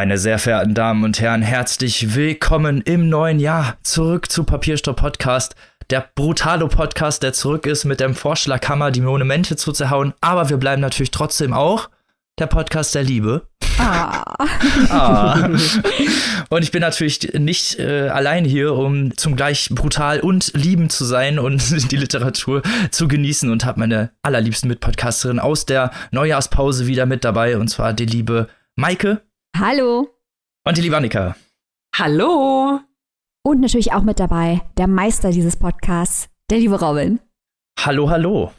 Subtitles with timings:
[0.00, 5.56] Meine sehr verehrten Damen und Herren, herzlich willkommen im neuen Jahr zurück zu Papierstopp Podcast.
[5.90, 10.14] Der Brutalo Podcast, der zurück ist mit dem Vorschlaghammer, die Monumente zu zerhauen.
[10.22, 11.90] Aber wir bleiben natürlich trotzdem auch
[12.38, 13.46] der Podcast der Liebe.
[13.76, 14.22] Ah.
[14.88, 15.50] ah.
[16.48, 21.04] Und ich bin natürlich nicht äh, allein hier, um zum gleich brutal und liebend zu
[21.04, 27.04] sein und die Literatur zu genießen und habe meine allerliebsten Mitpodcasterin aus der Neujahrspause wieder
[27.04, 29.20] mit dabei und zwar die liebe Maike.
[29.56, 30.08] Hallo.
[30.64, 31.36] Und die liebe Annika.
[31.94, 32.80] Hallo.
[33.42, 37.20] Und natürlich auch mit dabei der Meister dieses Podcasts, der liebe Robin.
[37.78, 38.52] Hallo, hallo.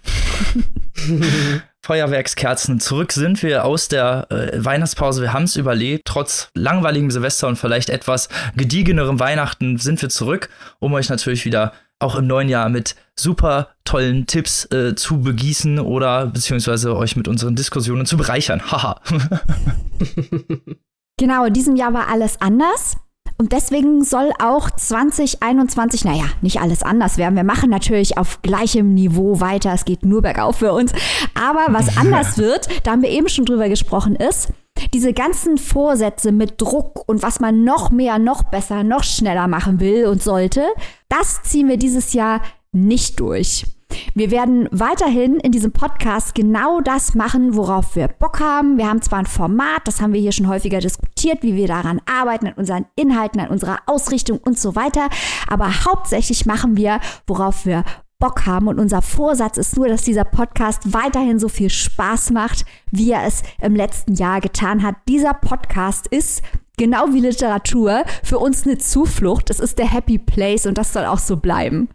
[1.83, 2.79] Feuerwerkskerzen.
[2.79, 5.21] Zurück sind wir aus der äh, Weihnachtspause.
[5.21, 6.05] Wir haben es überlebt.
[6.05, 10.49] Trotz langweiligem Silvester und vielleicht etwas gediegenerem Weihnachten sind wir zurück,
[10.79, 15.79] um euch natürlich wieder auch im neuen Jahr mit super tollen Tipps äh, zu begießen
[15.79, 18.61] oder beziehungsweise euch mit unseren Diskussionen zu bereichern.
[18.71, 18.99] Haha.
[21.21, 22.95] genau, in diesem Jahr war alles anders.
[23.37, 27.35] Und deswegen soll auch 2021, naja, nicht alles anders werden.
[27.35, 29.71] Wir machen natürlich auf gleichem Niveau weiter.
[29.73, 30.91] Es geht nur bergauf für uns.
[31.35, 34.51] Aber was anders wird, da haben wir eben schon drüber gesprochen, ist,
[34.93, 39.79] diese ganzen Vorsätze mit Druck und was man noch mehr, noch besser, noch schneller machen
[39.79, 40.65] will und sollte,
[41.07, 43.65] das ziehen wir dieses Jahr nicht durch.
[44.13, 48.77] Wir werden weiterhin in diesem Podcast genau das machen, worauf wir Bock haben.
[48.77, 52.01] Wir haben zwar ein Format, das haben wir hier schon häufiger diskutiert, wie wir daran
[52.05, 55.09] arbeiten, an unseren Inhalten, an unserer Ausrichtung und so weiter.
[55.47, 57.83] Aber hauptsächlich machen wir, worauf wir
[58.21, 58.67] Bock haben.
[58.67, 63.25] Und unser Vorsatz ist nur, dass dieser Podcast weiterhin so viel Spaß macht, wie er
[63.25, 64.95] es im letzten Jahr getan hat.
[65.09, 66.41] Dieser Podcast ist
[66.77, 69.49] genau wie Literatur für uns eine Zuflucht.
[69.49, 71.89] Es ist der Happy Place und das soll auch so bleiben.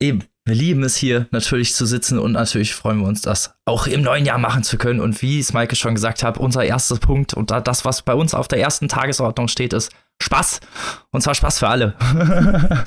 [0.00, 0.24] Eben.
[0.46, 4.02] Wir lieben es hier natürlich zu sitzen und natürlich freuen wir uns, das auch im
[4.02, 5.00] neuen Jahr machen zu können.
[5.00, 8.32] Und wie es Maike schon gesagt hat, unser erster Punkt und das, was bei uns
[8.32, 9.90] auf der ersten Tagesordnung steht, ist
[10.22, 10.60] Spaß.
[11.10, 11.94] Und zwar Spaß für alle.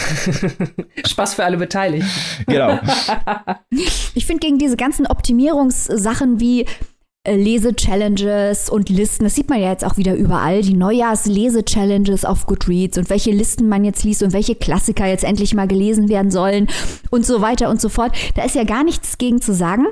[1.06, 2.10] Spaß für alle Beteiligten.
[2.48, 2.80] Genau.
[4.16, 6.66] Ich finde gegen diese ganzen Optimierungssachen wie
[7.36, 9.24] Lese-Challenges und Listen.
[9.24, 10.62] Das sieht man ja jetzt auch wieder überall.
[10.62, 15.54] Die Neujahrs-Lese-Challenges auf Goodreads und welche Listen man jetzt liest und welche Klassiker jetzt endlich
[15.54, 16.68] mal gelesen werden sollen
[17.10, 18.12] und so weiter und so fort.
[18.36, 19.88] Da ist ja gar nichts gegen zu sagen.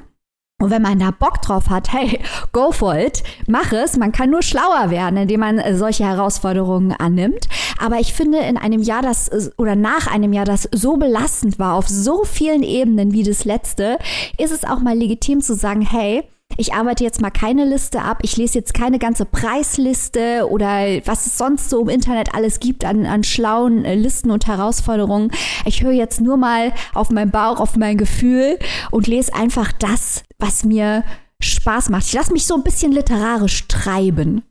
[0.60, 2.20] Und wenn man da Bock drauf hat, hey,
[2.52, 3.96] go for it, mach es.
[3.96, 7.48] Man kann nur schlauer werden, indem man äh, solche Herausforderungen annimmt.
[7.78, 11.76] Aber ich finde, in einem Jahr, das oder nach einem Jahr, das so belastend war
[11.76, 14.00] auf so vielen Ebenen wie das letzte,
[14.40, 16.24] ist es auch mal legitim zu sagen, hey,
[16.58, 21.28] ich arbeite jetzt mal keine Liste ab, ich lese jetzt keine ganze Preisliste oder was
[21.28, 25.32] es sonst so im Internet alles gibt an, an schlauen äh, Listen und Herausforderungen.
[25.66, 28.58] Ich höre jetzt nur mal auf meinen Bauch, auf mein Gefühl
[28.92, 31.04] und lese einfach das, was mir
[31.40, 32.08] Spaß macht.
[32.08, 34.44] Ich lasse mich so ein bisschen literarisch treiben.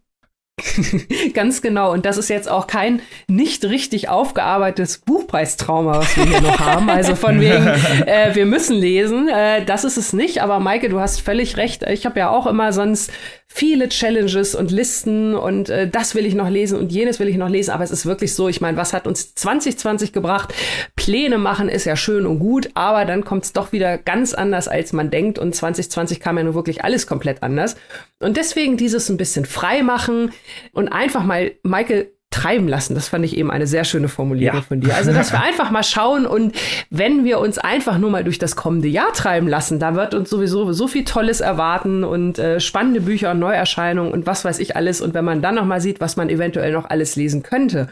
[1.35, 1.93] Ganz genau.
[1.93, 6.89] Und das ist jetzt auch kein nicht richtig aufgearbeitetes Buchpreistrauma, was wir hier noch haben.
[6.89, 7.67] Also von wegen,
[8.07, 9.29] äh, wir müssen lesen.
[9.29, 10.43] Äh, das ist es nicht.
[10.43, 11.83] Aber Maike, du hast völlig recht.
[11.83, 13.13] Ich habe ja auch immer sonst
[13.57, 17.39] viele Challenges und Listen und äh, das will ich noch lesen und jenes will ich
[17.39, 17.71] noch lesen.
[17.71, 20.53] Aber es ist wirklich so, ich meine, was hat uns 2020 gebracht?
[20.95, 24.69] Pläne machen ist ja schön und gut, aber dann kommt es doch wieder ganz anders,
[24.69, 25.39] als man denkt.
[25.39, 27.77] Und 2020 kam ja nur wirklich alles komplett anders.
[28.21, 30.33] Und deswegen dieses ein bisschen frei machen
[30.73, 32.95] und einfach mal, Michael, treiben lassen.
[32.95, 34.63] Das fand ich eben eine sehr schöne Formulierung ja.
[34.63, 34.95] von dir.
[34.95, 36.55] Also, dass wir einfach mal schauen und
[36.91, 40.29] wenn wir uns einfach nur mal durch das kommende Jahr treiben lassen, da wird uns
[40.29, 44.77] sowieso so viel Tolles erwarten und äh, spannende Bücher und Neuerscheinungen und was weiß ich
[44.77, 45.01] alles.
[45.01, 47.89] Und wenn man dann noch mal sieht, was man eventuell noch alles lesen könnte.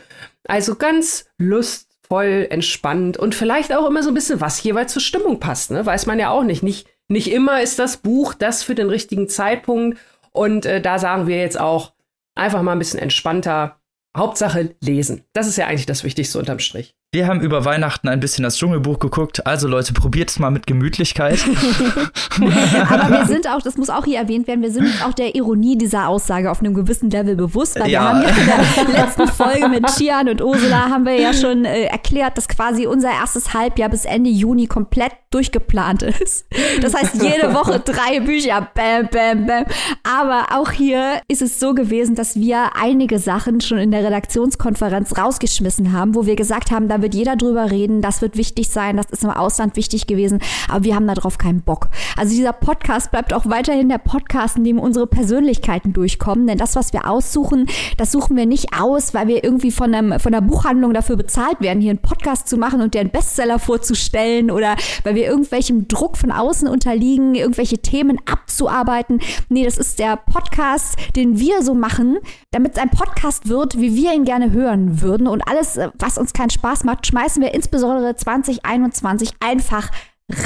[0.46, 5.40] Also ganz lustvoll, entspannt und vielleicht auch immer so ein bisschen, was jeweils zur Stimmung
[5.40, 5.70] passt.
[5.70, 5.86] Ne?
[5.86, 6.62] Weiß man ja auch nicht.
[6.62, 9.98] Nicht, nicht immer ist das Buch das für den richtigen Zeitpunkt.
[10.32, 11.92] Und äh, da sagen wir jetzt auch
[12.34, 13.80] einfach mal ein bisschen entspannter
[14.16, 15.25] Hauptsache lesen.
[15.32, 16.94] Das ist ja eigentlich das Wichtigste unterm Strich.
[17.14, 19.46] Wir haben über Weihnachten ein bisschen das Dschungelbuch geguckt.
[19.46, 21.38] Also Leute, probiert es mal mit Gemütlichkeit.
[22.90, 25.78] Aber wir sind auch, das muss auch hier erwähnt werden, wir sind auch der Ironie
[25.78, 27.78] dieser Aussage auf einem gewissen Level bewusst.
[27.78, 28.00] Weil ja.
[28.00, 31.64] wir haben ja in der letzten Folge mit Chian und Ursula haben wir ja schon
[31.64, 36.46] äh, erklärt, dass quasi unser erstes Halbjahr bis Ende Juni komplett durchgeplant ist.
[36.81, 38.69] Das heißt, jede Woche drei Bücher.
[38.75, 39.64] Bam, bam, bam.
[40.02, 45.16] Aber auch hier ist es so gewesen, dass wir einige Sachen schon in der Redaktionskonferenz
[45.16, 48.96] rausgeschmissen haben, wo wir gesagt haben, da wird jeder drüber reden, das wird wichtig sein,
[48.96, 50.38] das ist im Ausland wichtig gewesen,
[50.70, 51.90] aber wir haben darauf keinen Bock.
[52.16, 56.76] Also dieser Podcast bleibt auch weiterhin der Podcast, in dem unsere Persönlichkeiten durchkommen, denn das,
[56.76, 57.66] was wir aussuchen,
[57.98, 61.60] das suchen wir nicht aus, weil wir irgendwie von, einem, von einer Buchhandlung dafür bezahlt
[61.60, 66.16] werden, hier einen Podcast zu machen und deren Bestseller vorzustellen oder weil wir irgendwelchem Druck
[66.16, 69.20] von außen unterliegen, irgendwelche Themen abzuarbeiten.
[69.50, 72.16] Nee, das ist der Podcast, den wir so machen,
[72.50, 75.26] damit es ein Podcast wird, wie wir ihn gerne hören würden.
[75.26, 79.91] Und alles, äh, was uns keinen Spaß macht, schmeißen wir insbesondere 2021 einfach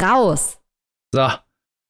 [0.03, 0.59] raus.
[1.15, 1.29] So,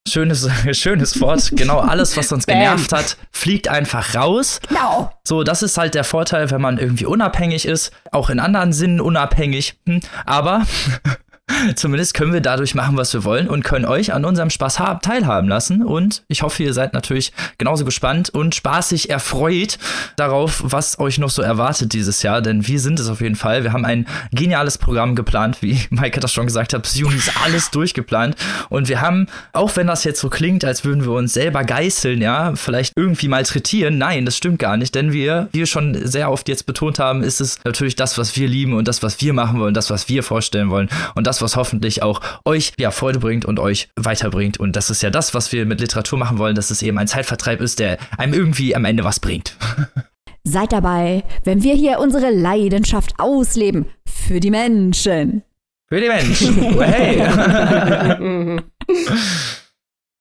[0.09, 1.53] schönes, schönes Wort.
[1.55, 4.61] Genau alles, was uns genervt hat, fliegt einfach raus.
[4.69, 5.13] Genau.
[5.27, 9.01] So, das ist halt der Vorteil, wenn man irgendwie unabhängig ist, auch in anderen Sinnen
[9.01, 9.79] unabhängig.
[9.87, 10.67] Hm, aber
[11.77, 15.49] Zumindest können wir dadurch machen, was wir wollen und können euch an unserem Spaß teilhaben
[15.49, 15.83] lassen.
[15.83, 19.79] Und ich hoffe, ihr seid natürlich genauso gespannt und spaßig erfreut
[20.17, 22.43] darauf, was euch noch so erwartet dieses Jahr.
[22.43, 23.65] Denn wir sind es auf jeden Fall.
[23.65, 26.83] Wir haben ein geniales Programm geplant, wie Maike das schon gesagt hat.
[26.83, 28.37] Bis Juni ist alles durchgeplant.
[28.69, 32.21] Und wir haben, auch wenn das jetzt so klingt, als würden wir uns selber geißeln,
[32.21, 33.99] ja, vielleicht irgendwie malträtieren.
[33.99, 34.95] Nein, das stimmt gar nicht.
[34.95, 38.37] Denn wir, wie wir schon sehr oft jetzt betont haben, ist es natürlich das, was
[38.37, 40.89] wir lieben und das, was wir machen wollen, das, was wir vorstellen wollen.
[41.15, 44.59] Und das, was hoffentlich auch euch ja Freude bringt und euch weiterbringt.
[44.59, 47.09] Und das ist ja das, was wir mit Literatur machen wollen, dass es eben ein
[47.09, 49.57] Zeitvertreib ist, der einem irgendwie am Ende was bringt.
[50.45, 55.43] Seid dabei, wenn wir hier unsere Leidenschaft ausleben für die Menschen.
[55.89, 56.57] Für die Menschen.
[56.81, 57.19] Hey.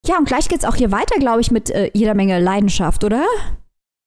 [0.06, 3.24] ja, und gleich geht's auch hier weiter, glaube ich, mit äh, jeder Menge Leidenschaft, oder?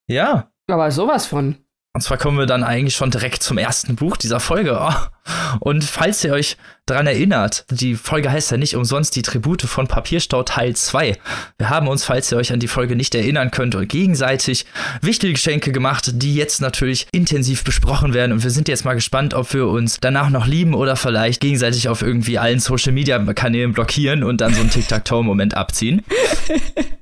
[0.07, 0.51] Ja.
[0.67, 1.57] Aber sowas von.
[1.93, 4.79] Und zwar kommen wir dann eigentlich schon direkt zum ersten Buch dieser Folge.
[4.81, 4.93] Oh.
[5.59, 6.55] Und falls ihr euch
[6.85, 11.17] daran erinnert, die Folge heißt ja nicht umsonst die Tribute von Papierstau Teil 2.
[11.57, 14.65] Wir haben uns, falls ihr euch an die Folge nicht erinnern könnt, gegenseitig
[15.01, 18.31] wichtige Geschenke gemacht, die jetzt natürlich intensiv besprochen werden.
[18.31, 21.89] Und wir sind jetzt mal gespannt, ob wir uns danach noch lieben oder vielleicht gegenseitig
[21.89, 26.03] auf irgendwie allen Social Media Kanälen blockieren und dann so einen Tic-Tac-Toe-Moment abziehen.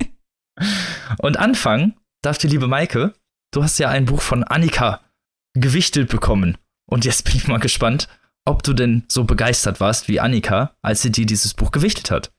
[1.19, 1.93] und anfangen
[2.23, 3.13] darf die liebe Maike
[3.51, 5.01] du hast ja ein Buch von Annika
[5.53, 6.57] gewichtelt bekommen.
[6.85, 8.07] Und jetzt bin ich mal gespannt,
[8.45, 12.31] ob du denn so begeistert warst wie Annika, als sie dir dieses Buch gewichtet hat.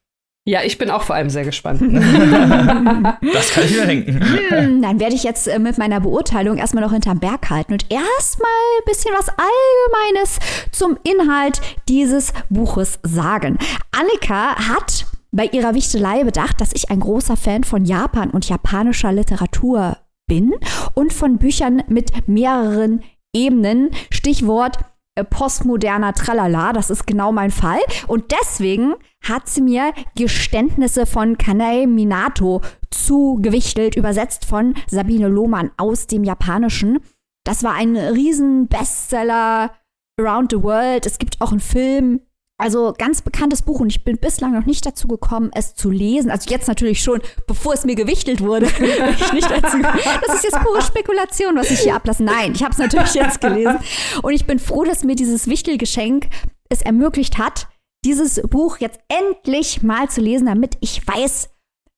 [0.47, 1.83] Ja, ich bin auch vor allem sehr gespannt.
[1.83, 4.21] das kann ich mir denken.
[4.21, 7.85] Hm, dann werde ich jetzt äh, mit meiner Beurteilung erstmal noch hinterm Berg halten und
[7.91, 10.39] erstmal ein bisschen was Allgemeines
[10.73, 13.59] zum Inhalt dieses Buches sagen.
[13.93, 19.13] Annika hat bei ihrer Wichtelei bedacht, dass ich ein großer Fan von Japan und japanischer
[19.13, 19.99] Literatur
[20.31, 20.55] bin
[20.95, 23.03] und von Büchern mit mehreren
[23.35, 23.91] Ebenen.
[24.11, 24.79] Stichwort
[25.17, 27.81] äh, postmoderner Tralala, das ist genau mein Fall.
[28.07, 28.95] Und deswegen
[29.25, 37.01] hat sie mir Geständnisse von Kanae Minato zugewichtelt, übersetzt von Sabine Lohmann aus dem Japanischen.
[37.45, 39.73] Das war ein riesen Bestseller
[40.17, 41.07] around the world.
[41.07, 42.21] Es gibt auch einen Film
[42.61, 46.31] also ganz bekanntes Buch und ich bin bislang noch nicht dazu gekommen, es zu lesen.
[46.31, 48.67] Also jetzt natürlich schon, bevor es mir gewichtelt wurde.
[49.21, 49.79] ich nicht dazu,
[50.27, 52.23] das ist jetzt pure Spekulation, was ich hier ablasse.
[52.23, 53.79] Nein, ich habe es natürlich jetzt gelesen.
[54.23, 56.29] Und ich bin froh, dass mir dieses Wichtelgeschenk
[56.69, 57.69] es ermöglicht hat,
[58.05, 61.51] dieses Buch jetzt endlich mal zu lesen, damit ich weiß,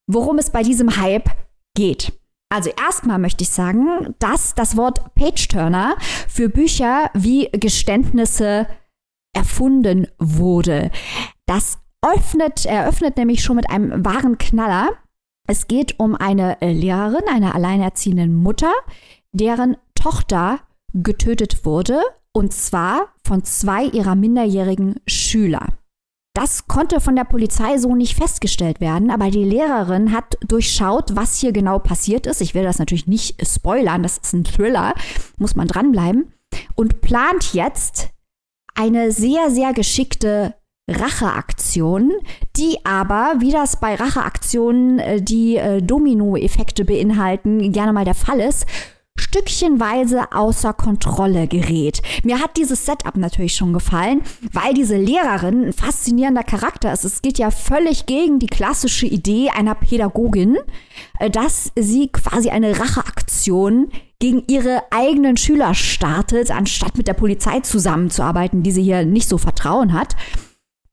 [0.07, 1.29] worum es bei diesem Hype
[1.75, 2.13] geht.
[2.53, 5.97] Also erstmal möchte ich sagen, dass das Wort Page-Turner
[6.29, 8.67] für Bücher wie Geständnisse
[9.35, 10.91] erfunden wurde.
[11.47, 14.91] Das öffnet, eröffnet nämlich schon mit einem wahren Knaller.
[15.49, 18.73] Es geht um eine Lehrerin, eine alleinerziehende Mutter,
[19.33, 20.61] deren Tochter
[20.95, 22.01] getötet wurde,
[22.33, 25.69] und zwar von zwei ihrer minderjährigen Schüler.
[26.35, 31.39] Das konnte von der Polizei so nicht festgestellt werden, aber die Lehrerin hat durchschaut, was
[31.39, 32.41] hier genau passiert ist.
[32.41, 34.95] Ich will das natürlich nicht spoilern, das ist ein Thriller,
[35.37, 36.33] muss man dranbleiben.
[36.75, 38.11] Und plant jetzt
[38.75, 40.55] eine sehr, sehr geschickte
[40.91, 42.13] Racheaktion,
[42.57, 48.41] die aber, wie das bei Racheaktionen, äh, die äh, Dominoeffekte beinhalten, gerne mal der Fall
[48.41, 48.67] ist,
[49.17, 52.03] stückchenweise außer Kontrolle gerät.
[52.25, 57.05] Mir hat dieses Setup natürlich schon gefallen, weil diese Lehrerin ein faszinierender Charakter ist.
[57.05, 60.59] Es geht ja völlig gegen die klassische Idee einer Pädagogin,
[61.19, 63.91] äh, dass sie quasi eine Racheaktion
[64.23, 69.37] gegen ihre eigenen Schüler startet, anstatt mit der Polizei zusammenzuarbeiten, die sie hier nicht so
[69.37, 70.15] vertrauen hat.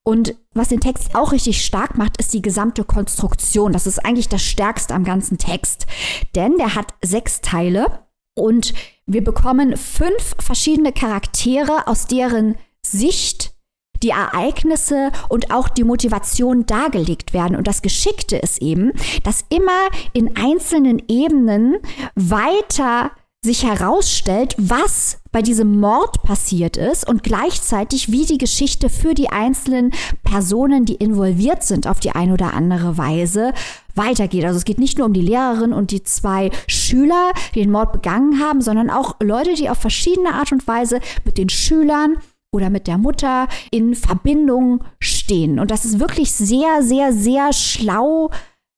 [0.02, 3.72] Und was den Text auch richtig stark macht, ist die gesamte Konstruktion.
[3.72, 5.86] Das ist eigentlich das Stärkste am ganzen Text.
[6.34, 8.74] Denn der hat sechs Teile und
[9.06, 13.54] wir bekommen fünf verschiedene Charaktere, aus deren Sicht
[14.04, 17.56] die Ereignisse und auch die Motivation dargelegt werden.
[17.56, 18.92] Und das Geschickte ist eben,
[19.24, 21.78] dass immer in einzelnen Ebenen
[22.16, 29.14] weiter sich herausstellt, was bei diesem Mord passiert ist und gleichzeitig wie die Geschichte für
[29.14, 29.94] die einzelnen
[30.26, 33.54] Personen, die involviert sind auf die eine oder andere Weise,
[33.96, 34.44] weitergeht.
[34.44, 37.94] Also es geht nicht nur um die Lehrerin und die zwei Schüler, die den Mord
[37.94, 42.18] begangen haben, sondern auch Leute, die auf verschiedene Art und Weise mit den Schülern
[42.52, 45.60] oder mit der Mutter in Verbindung stehen.
[45.60, 48.32] Und das ist wirklich sehr, sehr, sehr schlau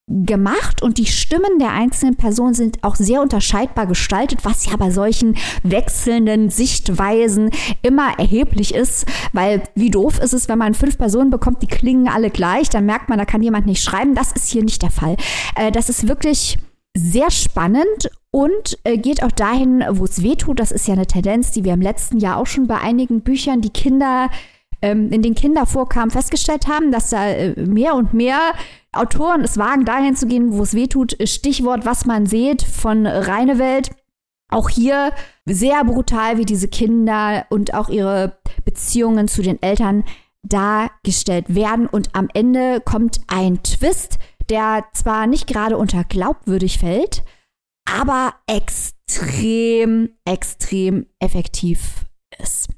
[0.08, 4.92] gemacht und die Stimmen der einzelnen Personen sind auch sehr unterscheidbar gestaltet, was ja bei
[4.92, 7.50] solchen wechselnden Sichtweisen
[7.82, 12.10] immer erheblich ist, weil wie doof ist es, wenn man fünf Personen bekommt, die klingen
[12.10, 14.16] alle gleich, dann merkt man, da kann jemand nicht schreiben.
[14.16, 15.16] Das ist hier nicht der Fall.
[15.56, 16.58] Äh, das ist wirklich
[16.94, 20.60] sehr spannend und äh, geht auch dahin, wo es weh tut.
[20.60, 23.62] Das ist ja eine Tendenz, die wir im letzten Jahr auch schon bei einigen Büchern,
[23.62, 24.30] die Kinder
[24.82, 28.40] ähm, in den Kindervorkamen festgestellt haben, dass da äh, mehr und mehr
[28.94, 31.16] Autoren es wagen, dahin zu gehen, wo es weh tut.
[31.28, 33.92] Stichwort, was man sieht von Reine Welt.
[34.50, 35.14] Auch hier
[35.46, 40.04] sehr brutal, wie diese Kinder und auch ihre Beziehungen zu den Eltern
[40.44, 41.88] dargestellt werden.
[41.88, 44.20] Und am Ende kommt ein Twist,
[44.50, 47.24] der zwar nicht gerade unter glaubwürdig fällt,
[47.86, 52.06] aber extrem, extrem effektiv
[52.42, 52.70] ist.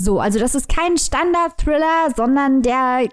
[0.00, 3.08] So, also das ist kein Standard-Thriller, sondern der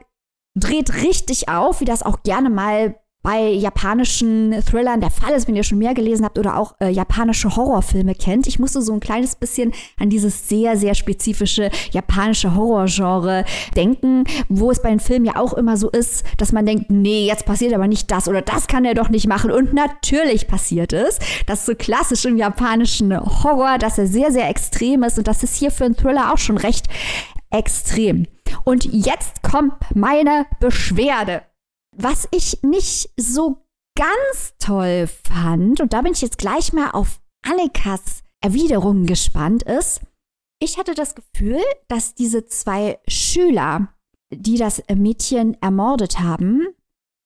[0.58, 5.56] dreht richtig auf, wie das auch gerne mal bei japanischen Thrillern der Fall ist, wenn
[5.56, 8.46] ihr schon mehr gelesen habt oder auch äh, japanische Horrorfilme kennt.
[8.46, 13.44] Ich musste so ein kleines bisschen an dieses sehr, sehr spezifische japanische Horrorgenre
[13.76, 17.26] denken, wo es bei den Filmen ja auch immer so ist, dass man denkt, nee,
[17.26, 19.50] jetzt passiert aber nicht das oder das kann er doch nicht machen.
[19.50, 21.18] Und natürlich passiert es.
[21.48, 25.42] Das ist so klassisch im japanischen Horror, dass er sehr, sehr extrem ist und das
[25.42, 26.86] ist hier für einen Thriller auch schon recht
[27.50, 28.28] extrem.
[28.66, 31.42] Und jetzt kommt meine Beschwerde.
[31.98, 33.66] Was ich nicht so
[33.98, 40.02] ganz toll fand, und da bin ich jetzt gleich mal auf Annikas Erwiderungen gespannt, ist,
[40.60, 43.88] ich hatte das Gefühl, dass diese zwei Schüler,
[44.30, 46.68] die das Mädchen ermordet haben,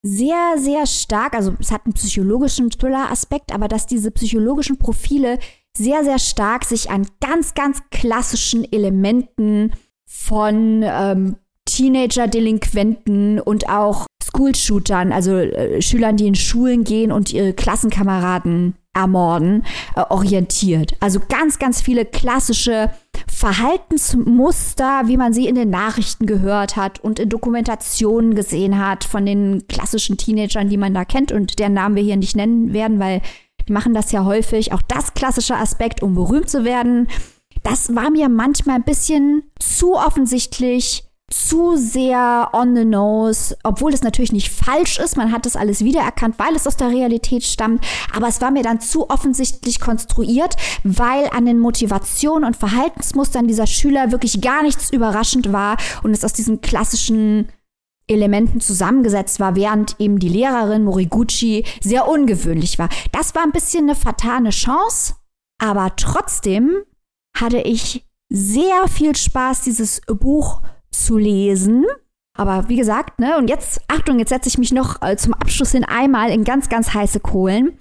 [0.01, 5.39] sehr, sehr stark, also es hat einen psychologischen Thriller-Aspekt, aber dass diese psychologischen Profile
[5.75, 9.73] sehr, sehr stark sich an ganz, ganz klassischen Elementen
[10.05, 11.38] von ähm,
[11.69, 19.65] Teenager-Delinquenten und auch School-Shootern, also äh, Schülern, die in Schulen gehen und ihre Klassenkameraden ermorden,
[19.95, 20.93] äh, orientiert.
[20.99, 22.91] Also ganz, ganz viele klassische
[23.27, 29.25] Verhaltensmuster, wie man sie in den Nachrichten gehört hat und in Dokumentationen gesehen hat von
[29.25, 32.99] den klassischen Teenagern, die man da kennt und deren Namen wir hier nicht nennen werden,
[32.99, 33.21] weil
[33.67, 34.73] die machen das ja häufig.
[34.73, 37.07] Auch das klassische Aspekt, um berühmt zu werden.
[37.63, 44.03] Das war mir manchmal ein bisschen zu offensichtlich zu sehr on the nose, obwohl es
[44.03, 45.17] natürlich nicht falsch ist.
[45.17, 47.83] Man hat das alles wiedererkannt, weil es aus der Realität stammt.
[48.15, 53.67] Aber es war mir dann zu offensichtlich konstruiert, weil an den Motivationen und Verhaltensmustern dieser
[53.67, 57.50] Schüler wirklich gar nichts überraschend war und es aus diesen klassischen
[58.07, 62.89] Elementen zusammengesetzt war, während eben die Lehrerin Moriguchi sehr ungewöhnlich war.
[63.12, 65.13] Das war ein bisschen eine fatale Chance,
[65.62, 66.77] aber trotzdem
[67.38, 71.86] hatte ich sehr viel Spaß, dieses Buch zu lesen.
[72.38, 75.72] Aber wie gesagt, ne, und jetzt, Achtung, jetzt setze ich mich noch äh, zum Abschluss
[75.72, 77.77] hin einmal in ganz, ganz heiße Kohlen.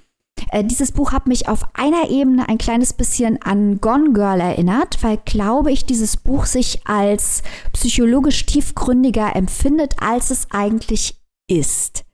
[0.50, 5.02] Äh, dieses Buch hat mich auf einer Ebene ein kleines bisschen an Gone Girl erinnert,
[5.02, 12.04] weil, glaube ich, dieses Buch sich als psychologisch tiefgründiger empfindet, als es eigentlich ist.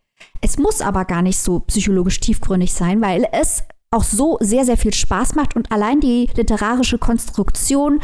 [0.41, 4.77] Es muss aber gar nicht so psychologisch tiefgründig sein, weil es auch so sehr, sehr
[4.77, 8.01] viel Spaß macht und allein die literarische Konstruktion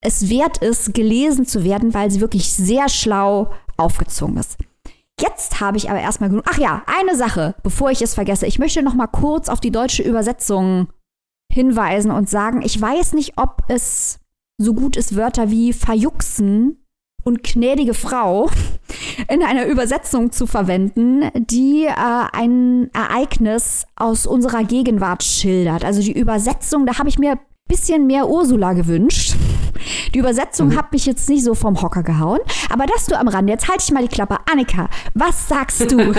[0.00, 4.56] es wert ist, gelesen zu werden, weil sie wirklich sehr schlau aufgezogen ist.
[5.20, 6.44] Jetzt habe ich aber erstmal genug.
[6.48, 8.46] Ach ja, eine Sache, bevor ich es vergesse.
[8.46, 10.88] Ich möchte noch mal kurz auf die deutsche Übersetzung
[11.52, 14.18] hinweisen und sagen, ich weiß nicht, ob es
[14.56, 16.86] so gut ist, Wörter wie verjuxen
[17.22, 18.48] und gnädige Frau
[19.28, 21.94] in einer Übersetzung zu verwenden, die äh,
[22.32, 25.84] ein Ereignis aus unserer Gegenwart schildert.
[25.84, 29.34] Also die Übersetzung, da habe ich mir ein bisschen mehr Ursula gewünscht.
[30.14, 30.76] Die Übersetzung mhm.
[30.76, 33.48] hat mich jetzt nicht so vom Hocker gehauen, aber das du am Rand.
[33.48, 34.38] Jetzt halte ich mal die Klappe.
[34.50, 35.98] Annika, was sagst du?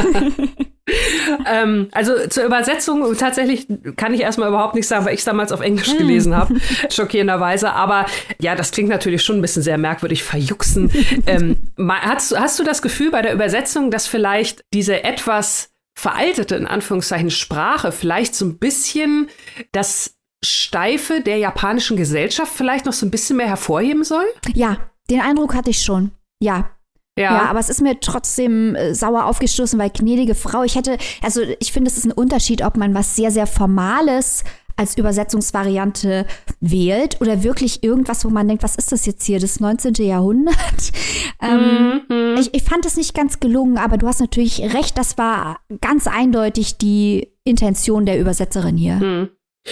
[1.45, 5.51] ähm, also zur Übersetzung tatsächlich kann ich erstmal überhaupt nichts sagen, weil ich es damals
[5.51, 6.55] auf Englisch gelesen habe,
[6.89, 7.71] schockierenderweise.
[7.73, 8.05] Aber
[8.39, 10.91] ja, das klingt natürlich schon ein bisschen sehr merkwürdig, verjuxen.
[11.27, 16.67] ähm, hast, hast du das Gefühl bei der Übersetzung, dass vielleicht diese etwas veraltete, in
[16.67, 19.29] Anführungszeichen, Sprache vielleicht so ein bisschen
[19.71, 24.25] das Steife der japanischen Gesellschaft vielleicht noch so ein bisschen mehr hervorheben soll?
[24.53, 24.77] Ja,
[25.09, 26.11] den Eindruck hatte ich schon.
[26.39, 26.71] Ja.
[27.17, 27.23] Ja.
[27.23, 31.41] ja, aber es ist mir trotzdem äh, sauer aufgestoßen, weil gnädige Frau, ich hätte, also
[31.59, 34.45] ich finde, es ist ein Unterschied, ob man was sehr, sehr Formales
[34.77, 36.25] als Übersetzungsvariante
[36.61, 39.95] wählt oder wirklich irgendwas, wo man denkt, was ist das jetzt hier, das 19.
[39.95, 40.55] Jahrhundert?
[41.41, 42.35] ähm, mhm.
[42.39, 46.07] ich, ich fand es nicht ganz gelungen, aber du hast natürlich recht, das war ganz
[46.07, 48.95] eindeutig die Intention der Übersetzerin hier.
[48.95, 49.29] Mhm.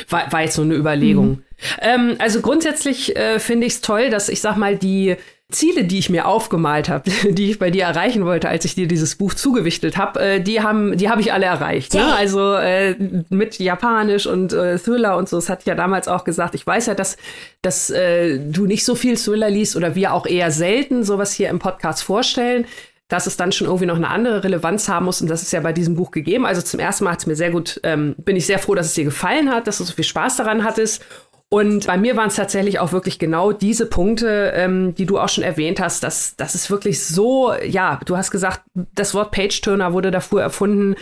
[0.10, 1.29] War, war jetzt so eine Überlegung.
[1.29, 1.43] Mhm.
[1.81, 5.17] Ähm, also grundsätzlich äh, finde ich es toll, dass ich sag mal, die
[5.51, 8.88] Ziele, die ich mir aufgemalt habe, die ich bei dir erreichen wollte, als ich dir
[8.88, 11.96] dieses Buch zugewichtet habe, äh, die haben, die habe ich alle erreicht.
[11.96, 12.13] Ne?
[12.15, 12.96] Also äh,
[13.29, 15.38] mit Japanisch und äh, Thriller und so.
[15.38, 16.53] Das hatte ich ja damals auch gesagt.
[16.53, 17.17] Ich weiß ja, dass,
[17.63, 21.50] dass äh, du nicht so viel Thriller liest oder wir auch eher selten sowas hier
[21.50, 22.65] im Podcast vorstellen
[23.09, 25.21] dass es dann schon irgendwie noch eine andere Relevanz haben muss.
[25.21, 26.45] Und das ist ja bei diesem Buch gegeben.
[26.45, 28.85] Also zum ersten Mal hat es mir sehr gut, ähm, bin ich sehr froh, dass
[28.85, 31.03] es dir gefallen hat, dass du so viel Spaß daran hattest.
[31.51, 35.29] Und bei mir waren es tatsächlich auch wirklich genau diese Punkte, ähm, die du auch
[35.29, 36.03] schon erwähnt hast.
[36.03, 40.95] dass das ist wirklich so, ja, du hast gesagt, das Wort Page-Turner wurde davor erfunden.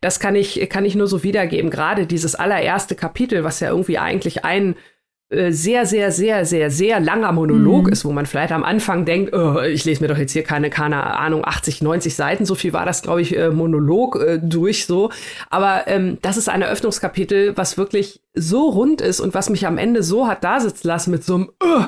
[0.00, 1.70] Das kann ich, kann ich nur so wiedergeben.
[1.70, 4.74] Gerade dieses allererste Kapitel, was ja irgendwie eigentlich ein
[5.50, 7.92] sehr, sehr, sehr, sehr, sehr langer Monolog mhm.
[7.92, 10.70] ist, wo man vielleicht am Anfang denkt, oh, ich lese mir doch jetzt hier keine,
[10.70, 14.86] keine Ahnung, 80, 90 Seiten, so viel war das, glaube ich, äh, Monolog äh, durch
[14.86, 15.10] so.
[15.50, 19.78] Aber ähm, das ist ein Eröffnungskapitel, was wirklich so rund ist und was mich am
[19.78, 21.84] Ende so hat da sitzen lassen mit so einem, uh,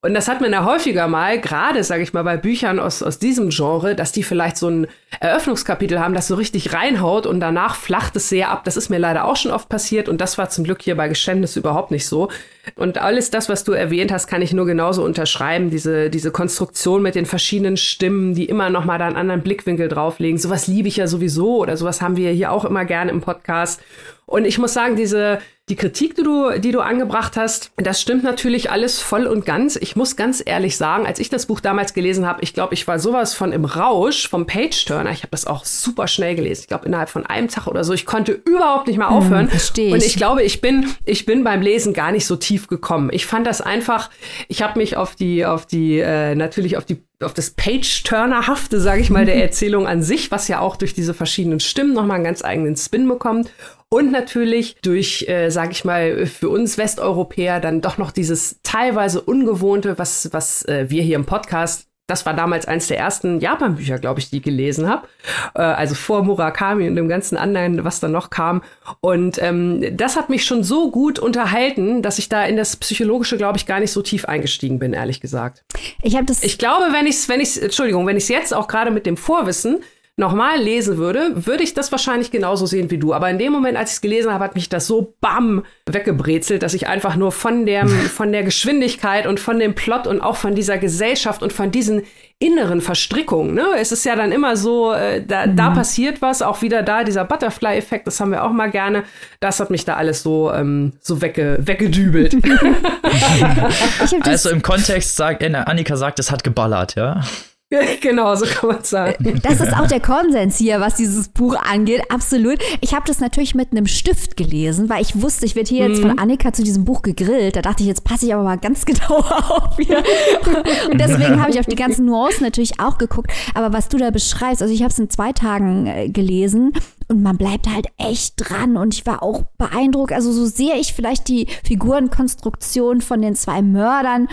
[0.00, 3.18] und das hat man ja häufiger mal, gerade, sage ich mal, bei Büchern aus, aus
[3.18, 4.86] diesem Genre, dass die vielleicht so ein
[5.18, 8.62] Eröffnungskapitel haben, das so richtig reinhaut und danach flacht es sehr ab.
[8.62, 11.08] Das ist mir leider auch schon oft passiert und das war zum Glück hier bei
[11.08, 12.28] Geständnis überhaupt nicht so.
[12.76, 15.68] Und alles das, was du erwähnt hast, kann ich nur genauso unterschreiben.
[15.70, 19.88] Diese, diese Konstruktion mit den verschiedenen Stimmen, die immer noch mal da einen anderen Blickwinkel
[19.88, 20.38] drauflegen.
[20.38, 23.80] Sowas liebe ich ja sowieso oder sowas haben wir hier auch immer gerne im Podcast.
[24.26, 28.24] Und ich muss sagen, diese, die Kritik, die du, die du angebracht hast, das stimmt
[28.24, 29.76] natürlich alles voll und ganz.
[29.76, 32.86] Ich muss ganz ehrlich sagen, als ich das Buch damals gelesen habe, ich glaube, ich
[32.88, 35.10] war sowas von im Rausch vom Page-Turner.
[35.10, 36.62] Ich habe das auch super schnell gelesen.
[36.62, 37.92] Ich glaube, innerhalb von einem Tag oder so.
[37.92, 39.50] Ich konnte überhaupt nicht mehr aufhören.
[39.50, 39.92] Hm, ich.
[39.92, 43.10] Und ich glaube, ich bin, ich bin beim Lesen gar nicht so tief gekommen.
[43.12, 44.10] Ich fand das einfach,
[44.48, 49.00] ich habe mich auf die, auf die, äh, natürlich auf die auf das Page-Turner-hafte, sage
[49.00, 52.24] ich mal, der Erzählung an sich, was ja auch durch diese verschiedenen Stimmen nochmal einen
[52.24, 53.50] ganz eigenen Spin bekommt.
[53.90, 59.22] Und natürlich durch, äh, sage ich mal, für uns Westeuropäer dann doch noch dieses teilweise
[59.22, 63.98] ungewohnte, was, was äh, wir hier im Podcast das war damals eins der ersten Japan-Bücher,
[63.98, 65.06] glaube ich, die ich gelesen habe.
[65.54, 68.62] Äh, also vor Murakami und dem ganzen anderen, was dann noch kam.
[69.00, 73.36] Und ähm, das hat mich schon so gut unterhalten, dass ich da in das Psychologische,
[73.36, 75.64] glaube ich, gar nicht so tief eingestiegen bin, ehrlich gesagt.
[76.02, 76.42] Ich habe das.
[76.42, 79.04] Ich glaube, wenn ich es, wenn ich Entschuldigung, wenn ich es jetzt auch gerade mit
[79.04, 79.80] dem Vorwissen
[80.18, 83.14] nochmal lesen würde, würde ich das wahrscheinlich genauso sehen wie du.
[83.14, 86.62] Aber in dem Moment, als ich es gelesen habe, hat mich das so bam weggebrezelt,
[86.62, 90.36] dass ich einfach nur von der, von der Geschwindigkeit und von dem Plot und auch
[90.36, 92.02] von dieser Gesellschaft und von diesen
[92.40, 93.54] inneren Verstrickungen.
[93.54, 93.66] Ne?
[93.78, 95.56] Es ist ja dann immer so, äh, da, mhm.
[95.56, 99.04] da passiert was, auch wieder da, dieser Butterfly-Effekt, das haben wir auch mal gerne.
[99.40, 102.36] Das hat mich da alles so, ähm, so wegge weggedübelt.
[104.22, 107.22] also im Kontext sagt, Annika sagt, es hat geballert, ja.
[108.00, 109.40] genau, so kann man sagen.
[109.42, 112.58] Das ist auch der Konsens hier, was dieses Buch angeht, absolut.
[112.80, 115.90] Ich habe das natürlich mit einem Stift gelesen, weil ich wusste, ich werde hier mhm.
[115.90, 116.18] jetzt von mhm.
[116.18, 117.56] Annika zu diesem Buch gegrillt.
[117.56, 119.98] Da dachte ich, jetzt passe ich aber mal ganz genau auf hier.
[120.90, 123.30] Und deswegen habe ich auf die ganzen Nuancen natürlich auch geguckt.
[123.54, 126.72] Aber was du da beschreibst, also ich habe es in zwei Tagen äh, gelesen
[127.08, 128.78] und man bleibt halt echt dran.
[128.78, 130.12] Und ich war auch beeindruckt.
[130.12, 134.28] Also so sehe ich vielleicht die Figurenkonstruktion von den zwei Mördern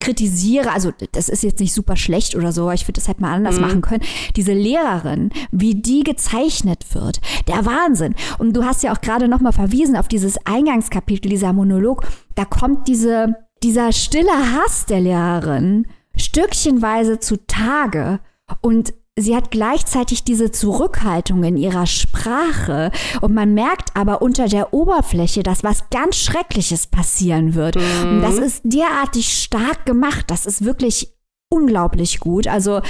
[0.00, 3.32] kritisiere, also das ist jetzt nicht super schlecht oder so, ich würde das halt mal
[3.32, 3.60] anders mhm.
[3.60, 4.02] machen können.
[4.34, 8.14] Diese Lehrerin, wie die gezeichnet wird, der Wahnsinn.
[8.38, 12.06] Und du hast ja auch gerade noch mal verwiesen auf dieses Eingangskapitel, dieser Monolog.
[12.34, 15.86] Da kommt diese, dieser stille Hass der Lehrerin
[16.16, 18.20] stückchenweise zutage
[18.62, 24.72] und sie hat gleichzeitig diese Zurückhaltung in ihrer Sprache und man merkt aber unter der
[24.72, 27.76] Oberfläche, dass was ganz Schreckliches passieren wird.
[27.76, 28.08] Mhm.
[28.08, 30.26] Und das ist derartig stark gemacht.
[30.28, 31.14] Das ist wirklich
[31.50, 32.46] unglaublich gut.
[32.46, 32.80] Also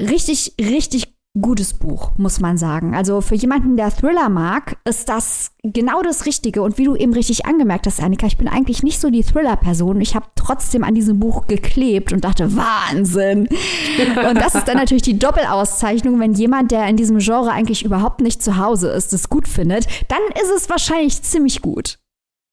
[0.00, 2.94] richtig, richtig gutes Buch, muss man sagen.
[2.94, 6.62] Also für jemanden, der Thriller mag, ist das genau das Richtige.
[6.62, 10.00] Und wie du eben richtig angemerkt hast, Annika, ich bin eigentlich nicht so die Thriller-Person.
[10.00, 13.48] Ich habe trotzdem an diesem Buch geklebt und dachte, Wahnsinn.
[14.28, 18.20] und das ist dann natürlich die Doppelauszeichnung, wenn jemand, der in diesem Genre eigentlich überhaupt
[18.20, 21.98] nicht zu Hause ist, es gut findet, dann ist es wahrscheinlich ziemlich gut.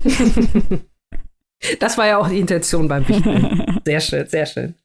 [1.80, 3.80] Das war ja auch die Intention beim Wichteln.
[3.86, 4.76] Sehr schön, sehr schön.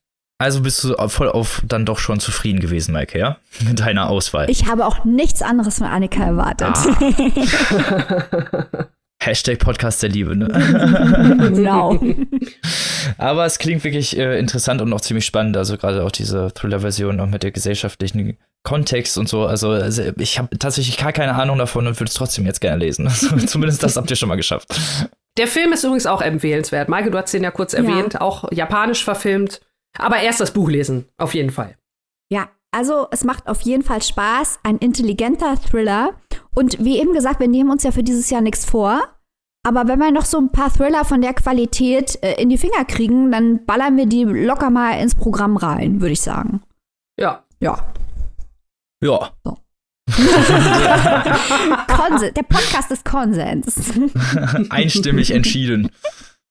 [0.40, 3.38] Also bist du voll auf dann doch schon zufrieden gewesen, Maike, ja?
[3.66, 4.48] Mit deiner Auswahl.
[4.48, 6.76] Ich habe auch nichts anderes von Annika erwartet.
[6.76, 8.66] Ah.
[9.20, 10.46] Hashtag Podcast der Liebe, ne?
[11.52, 11.98] Genau.
[13.16, 15.56] Aber es klingt wirklich äh, interessant und auch ziemlich spannend.
[15.56, 19.44] Also gerade auch diese Thriller-Version auch mit der gesellschaftlichen Kontext und so.
[19.44, 22.78] Also, also ich habe tatsächlich gar keine Ahnung davon und würde es trotzdem jetzt gerne
[22.78, 23.08] lesen.
[23.08, 24.68] Also, zumindest das habt ihr schon mal geschafft.
[25.36, 26.88] Der Film ist übrigens auch empfehlenswert.
[26.88, 27.80] Maike, du hast den ja kurz ja.
[27.80, 29.60] erwähnt, auch japanisch verfilmt.
[29.98, 31.76] Aber erst das Buch lesen, auf jeden Fall.
[32.30, 34.60] Ja, also es macht auf jeden Fall Spaß.
[34.62, 36.14] Ein intelligenter Thriller.
[36.54, 39.02] Und wie eben gesagt, wir nehmen uns ja für dieses Jahr nichts vor.
[39.66, 42.84] Aber wenn wir noch so ein paar Thriller von der Qualität äh, in die Finger
[42.86, 46.62] kriegen, dann ballern wir die locker mal ins Programm rein, würde ich sagen.
[47.18, 47.44] Ja.
[47.60, 47.92] Ja.
[49.02, 49.30] Ja.
[49.44, 49.58] So.
[52.34, 53.92] der Podcast ist Konsens.
[54.70, 55.90] Einstimmig entschieden,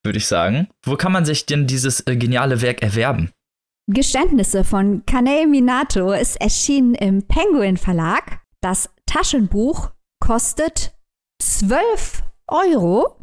[0.03, 0.67] würde ich sagen.
[0.85, 3.31] Wo kann man sich denn dieses äh, geniale Werk erwerben?
[3.89, 8.41] Geständnisse von Kanei Minato ist erschienen im Penguin Verlag.
[8.61, 10.93] Das Taschenbuch kostet
[11.41, 13.15] 12 Euro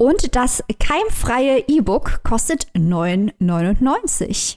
[0.00, 4.56] und das keimfreie E-Book kostet 9,99.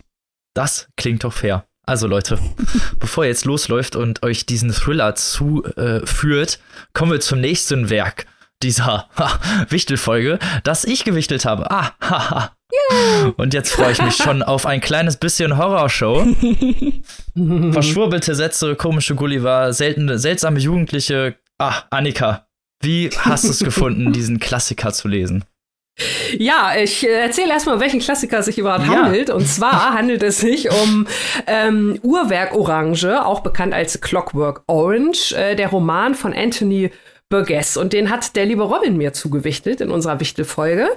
[0.56, 1.68] Das klingt doch fair.
[1.86, 2.40] Also Leute,
[3.00, 8.26] bevor ihr jetzt losläuft und euch diesen Thriller zuführt, äh, kommen wir zum nächsten Werk
[8.66, 9.08] dieser
[9.70, 11.70] Wichtelfolge, das ich gewichtelt habe.
[11.72, 12.52] Ah, haha.
[12.92, 13.34] Yeah.
[13.38, 16.26] Und jetzt freue ich mich schon auf ein kleines bisschen Horrorshow.
[17.72, 21.36] Verschwurbelte Sätze, komische Gulliver, seltene, seltsame Jugendliche.
[21.58, 22.48] Ah, Annika,
[22.82, 25.46] wie hast du es gefunden, diesen Klassiker zu lesen?
[26.38, 29.04] Ja, ich äh, erzähle erstmal, welchen Klassiker sich überhaupt ja.
[29.04, 29.30] handelt.
[29.30, 31.08] Und zwar handelt es sich um
[31.48, 36.92] ähm, Uhrwerk Orange, auch bekannt als Clockwork Orange, äh, der Roman von Anthony
[37.30, 37.76] Burgess.
[37.76, 40.88] Und den hat der liebe Robin mir zugewichtet in unserer Wichtelfolge.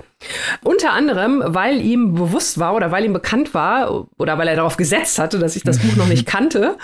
[0.63, 4.77] Unter anderem, weil ihm bewusst war oder weil ihm bekannt war oder weil er darauf
[4.77, 6.77] gesetzt hatte, dass ich das Buch noch nicht kannte.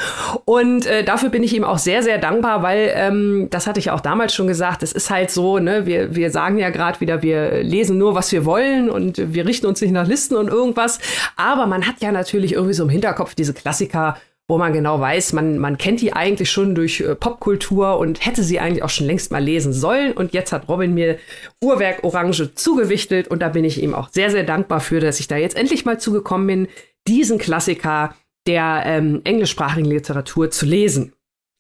[0.47, 3.91] Und äh, dafür bin ich ihm auch sehr, sehr dankbar, weil ähm, das hatte ich
[3.91, 7.23] auch damals schon gesagt, es ist halt so, ne, wir, wir sagen ja gerade wieder,
[7.23, 11.01] wir lesen nur, was wir wollen und wir richten uns nicht nach Listen und irgendwas.
[11.37, 15.33] Aber man hat ja natürlich irgendwie so im Hinterkopf diese Klassiker wo man genau weiß,
[15.33, 19.07] man, man kennt die eigentlich schon durch äh, Popkultur und hätte sie eigentlich auch schon
[19.07, 20.13] längst mal lesen sollen.
[20.13, 21.19] Und jetzt hat Robin mir
[21.63, 25.29] Uhrwerk Orange zugewichtelt und da bin ich ihm auch sehr, sehr dankbar für, dass ich
[25.29, 26.69] da jetzt endlich mal zugekommen bin,
[27.09, 28.15] diesen Klassiker
[28.47, 31.15] der ähm, englischsprachigen Literatur zu lesen.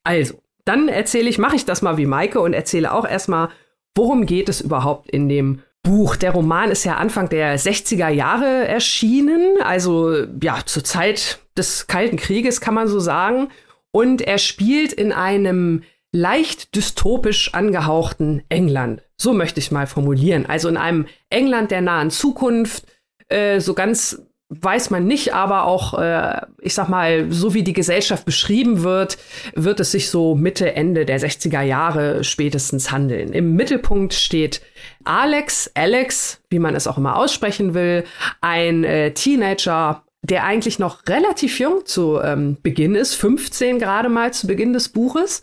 [0.04, 0.34] Also,
[0.66, 3.48] dann erzähle ich, mache ich das mal wie Maike und erzähle auch erstmal,
[3.94, 6.16] worum geht es überhaupt in dem Buch.
[6.16, 12.16] Der Roman ist ja Anfang der 60er Jahre erschienen, also ja, zur Zeit des Kalten
[12.16, 13.50] Krieges kann man so sagen.
[13.92, 19.02] Und er spielt in einem leicht dystopisch angehauchten England.
[19.16, 20.46] So möchte ich mal formulieren.
[20.46, 22.86] Also in einem England der nahen Zukunft,
[23.28, 24.22] äh, so ganz
[24.60, 29.18] weiß man nicht, aber auch, äh, ich sag mal, so wie die Gesellschaft beschrieben wird,
[29.54, 33.32] wird es sich so Mitte, Ende der 60er Jahre spätestens handeln.
[33.32, 34.62] Im Mittelpunkt steht
[35.04, 38.04] Alex, Alex, wie man es auch immer aussprechen will,
[38.40, 44.32] ein äh, Teenager, der eigentlich noch relativ jung zu ähm, Beginn ist, 15 gerade mal
[44.32, 45.42] zu Beginn des Buches.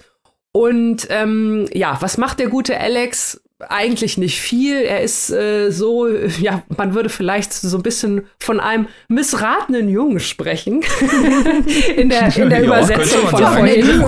[0.52, 3.42] Und ähm, ja, was macht der gute Alex?
[3.70, 4.82] Eigentlich nicht viel.
[4.82, 10.20] Er ist äh, so, ja, man würde vielleicht so ein bisschen von einem missratenen Jungen
[10.20, 10.82] sprechen.
[11.96, 14.04] in der, in der ja, Übersetzung von vorhin.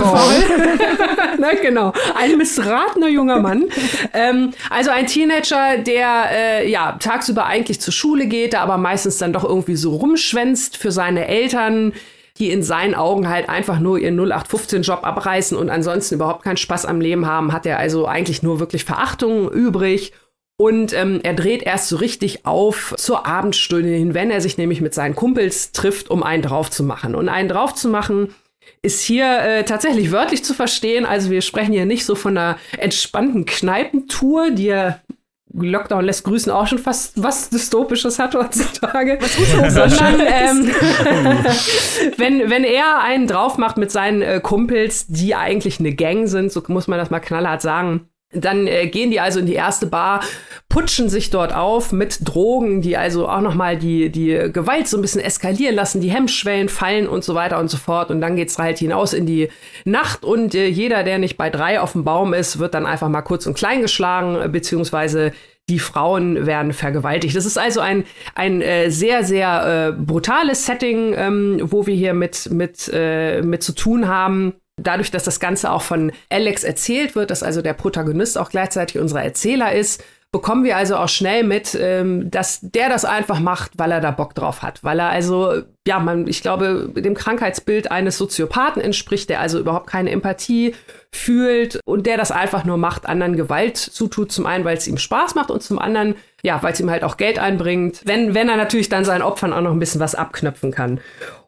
[1.38, 1.92] Na, genau.
[2.14, 3.64] Ein missratener junger Mann.
[4.12, 9.18] ähm, also ein Teenager, der äh, ja tagsüber eigentlich zur Schule geht, der aber meistens
[9.18, 11.92] dann doch irgendwie so rumschwänzt für seine Eltern
[12.38, 16.84] die in seinen Augen halt einfach nur ihren 0815-Job abreißen und ansonsten überhaupt keinen Spaß
[16.84, 20.12] am Leben haben, hat er also eigentlich nur wirklich Verachtung übrig.
[20.56, 24.80] Und ähm, er dreht erst so richtig auf zur Abendstunde hin, wenn er sich nämlich
[24.80, 27.16] mit seinen Kumpels trifft, um einen drauf zu machen.
[27.16, 28.32] Und einen drauf zu machen
[28.82, 31.06] ist hier äh, tatsächlich wörtlich zu verstehen.
[31.06, 35.00] Also wir sprechen hier nicht so von einer entspannten Kneipentour, die er
[35.56, 39.18] Lockdown lässt grüßen auch schon fast was Dystopisches hat heutzutage.
[39.68, 40.66] Sondern ähm,
[42.16, 46.50] wenn, wenn er einen drauf macht mit seinen äh, Kumpels, die eigentlich eine Gang sind,
[46.50, 49.86] so muss man das mal knallhart sagen, dann äh, gehen die also in die erste
[49.86, 50.22] Bar,
[50.68, 54.98] putschen sich dort auf mit Drogen, die also auch noch mal die, die Gewalt so
[54.98, 58.10] ein bisschen eskalieren lassen, die Hemmschwellen fallen und so weiter und so fort.
[58.10, 59.48] Und dann geht's halt hinaus in die
[59.84, 63.08] Nacht und äh, jeder, der nicht bei drei auf dem Baum ist, wird dann einfach
[63.08, 65.32] mal kurz und klein geschlagen, äh, beziehungsweise
[65.68, 67.36] die Frauen werden vergewaltigt.
[67.36, 72.12] Das ist also ein, ein äh, sehr, sehr äh, brutales Setting, ähm, wo wir hier
[72.12, 74.54] mit, mit, äh, mit zu tun haben.
[74.76, 79.00] Dadurch, dass das Ganze auch von Alex erzählt wird, dass also der Protagonist auch gleichzeitig
[79.00, 80.02] unser Erzähler ist,
[80.34, 84.10] bekommen wir also auch schnell mit, ähm, dass der das einfach macht, weil er da
[84.10, 84.82] Bock drauf hat.
[84.82, 89.86] Weil er also, ja, man, ich glaube, dem Krankheitsbild eines Soziopathen entspricht, der also überhaupt
[89.86, 90.74] keine Empathie
[91.12, 94.32] fühlt und der das einfach nur macht, anderen Gewalt zutut.
[94.32, 97.04] Zum einen, weil es ihm Spaß macht und zum anderen, ja, weil es ihm halt
[97.04, 100.16] auch Geld einbringt, wenn, wenn er natürlich dann seinen Opfern auch noch ein bisschen was
[100.16, 100.98] abknöpfen kann.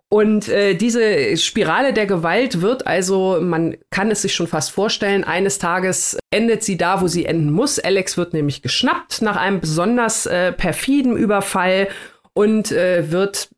[0.08, 5.24] Und äh, diese Spirale der Gewalt wird also, man kann es sich schon fast vorstellen,
[5.24, 7.80] eines Tages endet sie da, wo sie enden muss.
[7.80, 11.88] Alex wird nämlich geschnappt nach einem besonders äh, perfiden Überfall
[12.34, 13.48] und äh, wird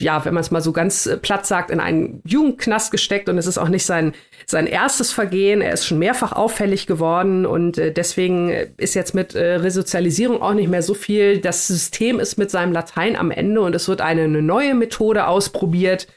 [0.00, 3.38] ja, wenn man es mal so ganz äh, platt sagt, in einen Jugendknast gesteckt und
[3.38, 4.12] es ist auch nicht sein,
[4.44, 5.60] sein erstes Vergehen.
[5.60, 10.54] Er ist schon mehrfach auffällig geworden und äh, deswegen ist jetzt mit äh, Resozialisierung auch
[10.54, 11.38] nicht mehr so viel.
[11.38, 15.28] Das System ist mit seinem Latein am Ende und es wird eine, eine neue Methode
[15.28, 16.08] ausprobiert,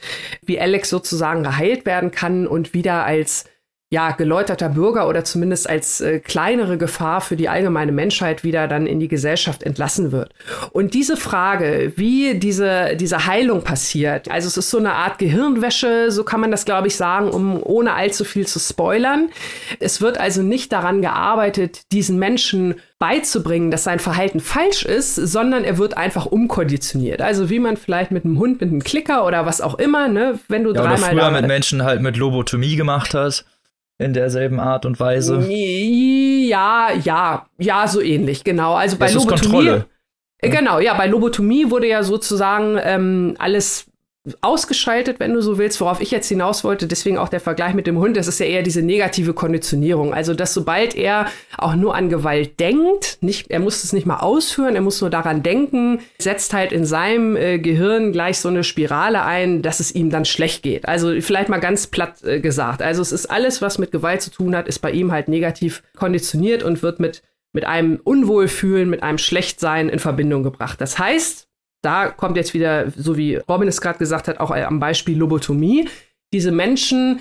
[0.44, 3.46] wie Alex sozusagen geheilt werden kann und wieder als
[3.90, 8.86] ja, geläuterter Bürger oder zumindest als äh, kleinere Gefahr für die allgemeine Menschheit wieder dann
[8.86, 10.34] in die Gesellschaft entlassen wird.
[10.74, 16.12] Und diese Frage, wie diese, diese Heilung passiert, also es ist so eine Art Gehirnwäsche,
[16.12, 19.30] so kann man das, glaube ich, sagen, um ohne allzu viel zu spoilern.
[19.80, 25.64] Es wird also nicht daran gearbeitet, diesen Menschen beizubringen, dass sein Verhalten falsch ist, sondern
[25.64, 27.22] er wird einfach umkonditioniert.
[27.22, 30.40] Also wie man vielleicht mit einem Hund mit einem Klicker oder was auch immer, ne,
[30.50, 33.46] wenn du ja, dreimal oder früher mit Menschen halt mit Lobotomie gemacht hast
[34.00, 35.40] in derselben Art und Weise.
[35.50, 38.76] Ja, ja, ja, so ähnlich, genau.
[38.76, 39.36] Also bei das Lobotomie.
[39.36, 39.86] Ist Kontrolle.
[40.40, 43.88] Genau, ja, bei Lobotomie wurde ja sozusagen ähm, alles
[44.42, 46.88] ausgeschaltet, wenn du so willst, worauf ich jetzt hinaus wollte.
[46.88, 48.18] Deswegen auch der Vergleich mit dem Hund.
[48.18, 50.14] Das ist ja eher diese negative Konditionierung.
[50.14, 54.20] Also, dass sobald er auch nur an Gewalt denkt, nicht, er muss es nicht mal
[54.20, 58.64] ausführen, er muss nur daran denken, setzt halt in seinem äh, Gehirn gleich so eine
[58.64, 60.88] Spirale ein, dass es ihm dann schlecht geht.
[60.88, 62.82] Also, vielleicht mal ganz platt äh, gesagt.
[62.82, 65.84] Also, es ist alles, was mit Gewalt zu tun hat, ist bei ihm halt negativ
[65.96, 67.22] konditioniert und wird mit
[67.54, 70.80] mit einem Unwohlfühlen, mit einem Schlechtsein in Verbindung gebracht.
[70.80, 71.47] Das heißt,
[71.82, 75.88] da kommt jetzt wieder, so wie Robin es gerade gesagt hat, auch am Beispiel Lobotomie.
[76.34, 77.20] Diese Menschen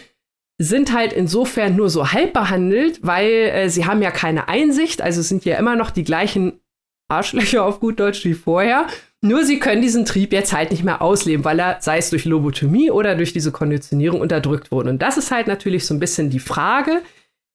[0.58, 5.20] sind halt insofern nur so halb behandelt, weil äh, sie haben ja keine Einsicht, also
[5.20, 6.60] sind ja immer noch die gleichen
[7.08, 8.86] Arschlöcher auf gut Deutsch wie vorher.
[9.22, 12.24] Nur sie können diesen Trieb jetzt halt nicht mehr ausleben, weil er, sei es durch
[12.24, 14.90] Lobotomie oder durch diese Konditionierung, unterdrückt wurde.
[14.90, 17.02] Und das ist halt natürlich so ein bisschen die Frage,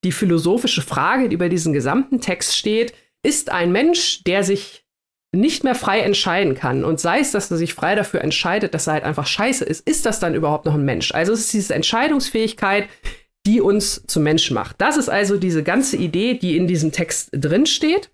[0.04, 2.94] die philosophische Frage, die bei diesem gesamten Text steht.
[3.24, 4.86] Ist ein Mensch, der sich
[5.34, 8.88] nicht mehr frei entscheiden kann und sei es, dass er sich frei dafür entscheidet, dass
[8.88, 11.14] er halt einfach scheiße ist, ist das dann überhaupt noch ein Mensch?
[11.14, 12.90] Also es ist diese Entscheidungsfähigkeit,
[13.46, 14.76] die uns zu Menschen macht.
[14.80, 18.12] Das ist also diese ganze Idee, die in diesem Text drin steht.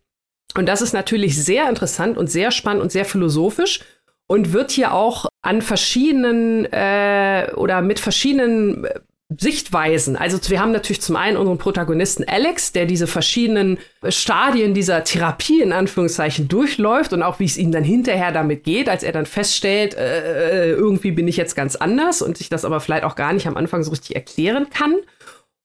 [0.55, 3.81] Und das ist natürlich sehr interessant und sehr spannend und sehr philosophisch
[4.27, 8.87] und wird hier auch an verschiedenen äh, oder mit verschiedenen
[9.29, 10.15] Sichtweisen.
[10.15, 15.61] Also wir haben natürlich zum einen unseren Protagonisten Alex, der diese verschiedenen Stadien dieser Therapie
[15.61, 19.25] in Anführungszeichen durchläuft und auch wie es ihm dann hinterher damit geht, als er dann
[19.25, 23.33] feststellt, äh, irgendwie bin ich jetzt ganz anders und sich das aber vielleicht auch gar
[23.33, 24.95] nicht am Anfang so richtig erklären kann.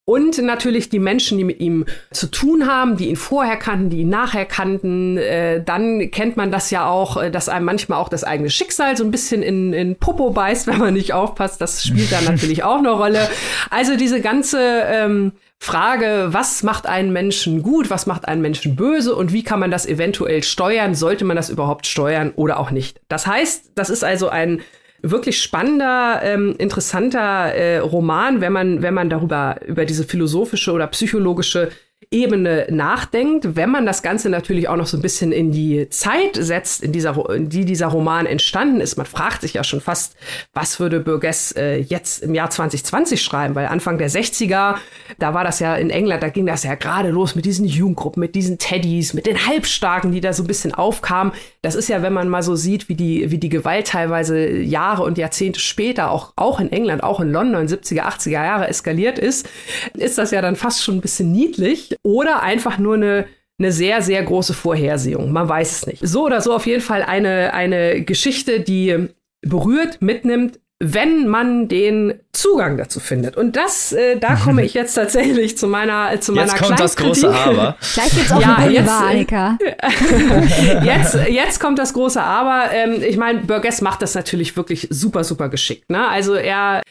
[0.05, 4.01] Und natürlich die Menschen, die mit ihm zu tun haben, die ihn vorher kannten, die
[4.01, 5.17] ihn nachher kannten.
[5.17, 8.97] Äh, dann kennt man das ja auch, äh, dass einem manchmal auch das eigene Schicksal
[8.97, 11.61] so ein bisschen in, in Popo beißt, wenn man nicht aufpasst.
[11.61, 13.29] Das spielt da natürlich auch eine Rolle.
[13.71, 19.15] Also diese ganze ähm, Frage, was macht einen Menschen gut, was macht einen Menschen böse
[19.15, 20.97] und wie kann man das eventuell steuern?
[20.97, 23.01] Sollte man das überhaupt steuern oder auch nicht?
[23.07, 24.63] Das heißt, das ist also ein
[25.03, 30.87] wirklich spannender, ähm, interessanter äh, Roman, wenn man, wenn man darüber, über diese philosophische oder
[30.87, 31.71] psychologische
[32.13, 36.37] Ebene nachdenkt, wenn man das Ganze natürlich auch noch so ein bisschen in die Zeit
[36.37, 38.97] setzt, in dieser, in die dieser Roman entstanden ist.
[38.97, 40.15] Man fragt sich ja schon fast,
[40.53, 43.55] was würde Burgess äh, jetzt im Jahr 2020 schreiben?
[43.55, 44.77] Weil Anfang der 60er,
[45.19, 48.21] da war das ja in England, da ging das ja gerade los mit diesen Jugendgruppen,
[48.21, 51.33] mit diesen Teddys, mit den Halbstarken, die da so ein bisschen aufkamen.
[51.63, 55.03] Das ist ja, wenn man mal so sieht, wie die, wie die Gewalt teilweise Jahre
[55.05, 59.49] und Jahrzehnte später auch, auch in England, auch in London, 70er, 80er Jahre eskaliert ist,
[59.95, 63.27] ist das ja dann fast schon ein bisschen niedlich oder einfach nur eine
[63.59, 65.31] eine sehr, sehr große Vorhersehung.
[65.31, 66.07] Man weiß es nicht.
[66.07, 69.09] So oder so auf jeden Fall eine, eine Geschichte, die
[69.43, 73.37] berührt, mitnimmt, wenn man den Zugang dazu findet.
[73.37, 76.97] Und das, äh, da komme ich jetzt tatsächlich zu meiner, zu meiner Jetzt kommt das
[76.97, 77.77] große Aber.
[77.95, 79.59] Gleich geht's auch ja, um jetzt, Annika.
[80.85, 82.73] jetzt, jetzt kommt das große Aber.
[82.73, 85.89] Ähm, ich meine, Burgess macht das natürlich wirklich super, super geschickt.
[85.89, 86.09] Ne?
[86.09, 86.83] Also er,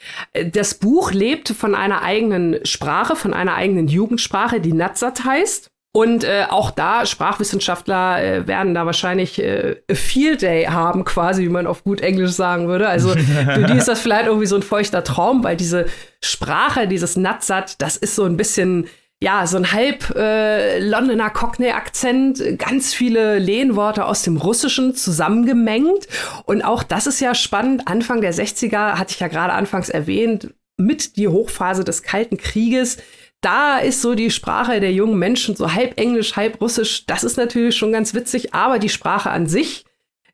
[0.53, 5.70] das Buch lebt von einer eigenen Sprache, von einer eigenen Jugendsprache, die Natsat heißt.
[5.93, 11.43] Und äh, auch da, Sprachwissenschaftler äh, werden da wahrscheinlich äh, a Field Day haben, quasi,
[11.43, 12.87] wie man auf gut Englisch sagen würde.
[12.87, 13.09] Also
[13.53, 15.87] für die ist das vielleicht irgendwie so ein feuchter Traum, weil diese
[16.23, 18.87] Sprache, dieses Natsat, das ist so ein bisschen,
[19.21, 26.07] ja, so ein halb äh, Londoner Cockney-Akzent, ganz viele Lehnworte aus dem Russischen zusammengemengt.
[26.45, 27.89] Und auch das ist ja spannend.
[27.89, 32.97] Anfang der 60er, hatte ich ja gerade anfangs erwähnt, mit die Hochphase des Kalten Krieges
[33.41, 37.05] da ist so die Sprache der jungen Menschen so halb Englisch, halb Russisch.
[37.07, 39.85] Das ist natürlich schon ganz witzig, aber die Sprache an sich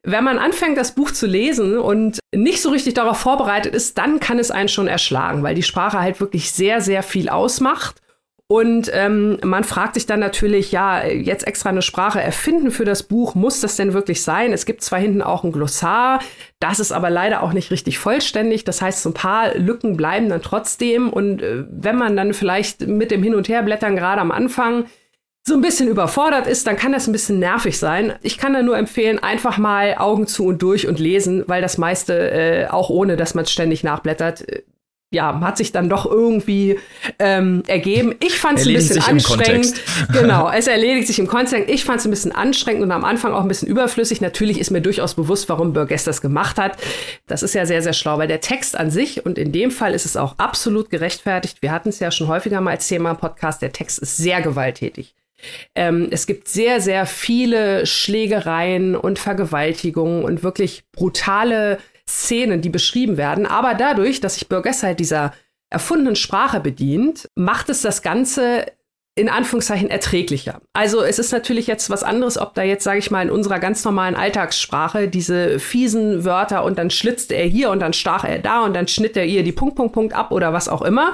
[0.08, 4.22] wenn man anfängt, das Buch zu lesen und nicht so richtig darauf vorbereitet ist, dann
[4.22, 8.02] kann es einen schon erschlagen, weil die Sprache halt wirklich sehr, sehr viel ausmacht.
[8.50, 13.04] Und ähm, man fragt sich dann natürlich, ja, jetzt extra eine Sprache erfinden für das
[13.04, 14.54] Buch, muss das denn wirklich sein?
[14.54, 16.22] Es gibt zwar hinten auch ein Glossar,
[16.62, 18.64] das ist aber leider auch nicht richtig vollständig.
[18.64, 21.10] Das heißt, so ein paar Lücken bleiben dann trotzdem.
[21.10, 24.86] Und äh, wenn man dann vielleicht mit dem Hin- und Herblättern gerade am Anfang
[25.46, 28.16] so ein bisschen überfordert ist, dann kann das ein bisschen nervig sein.
[28.22, 31.78] Ich kann da nur empfehlen, einfach mal Augen zu und durch und lesen, weil das
[31.78, 34.64] meiste, äh, auch ohne dass man ständig nachblättert, äh,
[35.10, 36.78] ja, hat sich dann doch irgendwie
[37.20, 38.16] ähm, ergeben.
[38.20, 39.74] Ich fand es ein bisschen anstrengend.
[40.14, 41.70] genau, es erledigt sich im Kontext.
[41.70, 44.20] Ich fand es ein bisschen anstrengend und am Anfang auch ein bisschen überflüssig.
[44.20, 46.78] Natürlich ist mir durchaus bewusst, warum Burgess das gemacht hat.
[47.26, 49.94] Das ist ja sehr, sehr schlau, weil der Text an sich, und in dem Fall
[49.94, 53.18] ist es auch absolut gerechtfertigt, wir hatten es ja schon häufiger mal als Thema im
[53.18, 55.16] Podcast, der Text ist sehr gewalttätig.
[55.76, 63.18] Ähm, es gibt sehr, sehr viele Schlägereien und Vergewaltigungen und wirklich brutale Szenen, die beschrieben
[63.18, 63.46] werden.
[63.46, 65.34] Aber dadurch, dass sich Burgess halt dieser
[65.70, 68.66] erfundenen Sprache bedient, macht es das Ganze
[69.18, 70.62] in Anführungszeichen erträglicher.
[70.74, 73.58] Also es ist natürlich jetzt was anderes, ob da jetzt, sage ich mal, in unserer
[73.58, 78.38] ganz normalen Alltagssprache diese fiesen Wörter und dann schlitzte er hier und dann stach er
[78.38, 81.14] da und dann schnitt er ihr die Punkt, Punkt, Punkt ab oder was auch immer.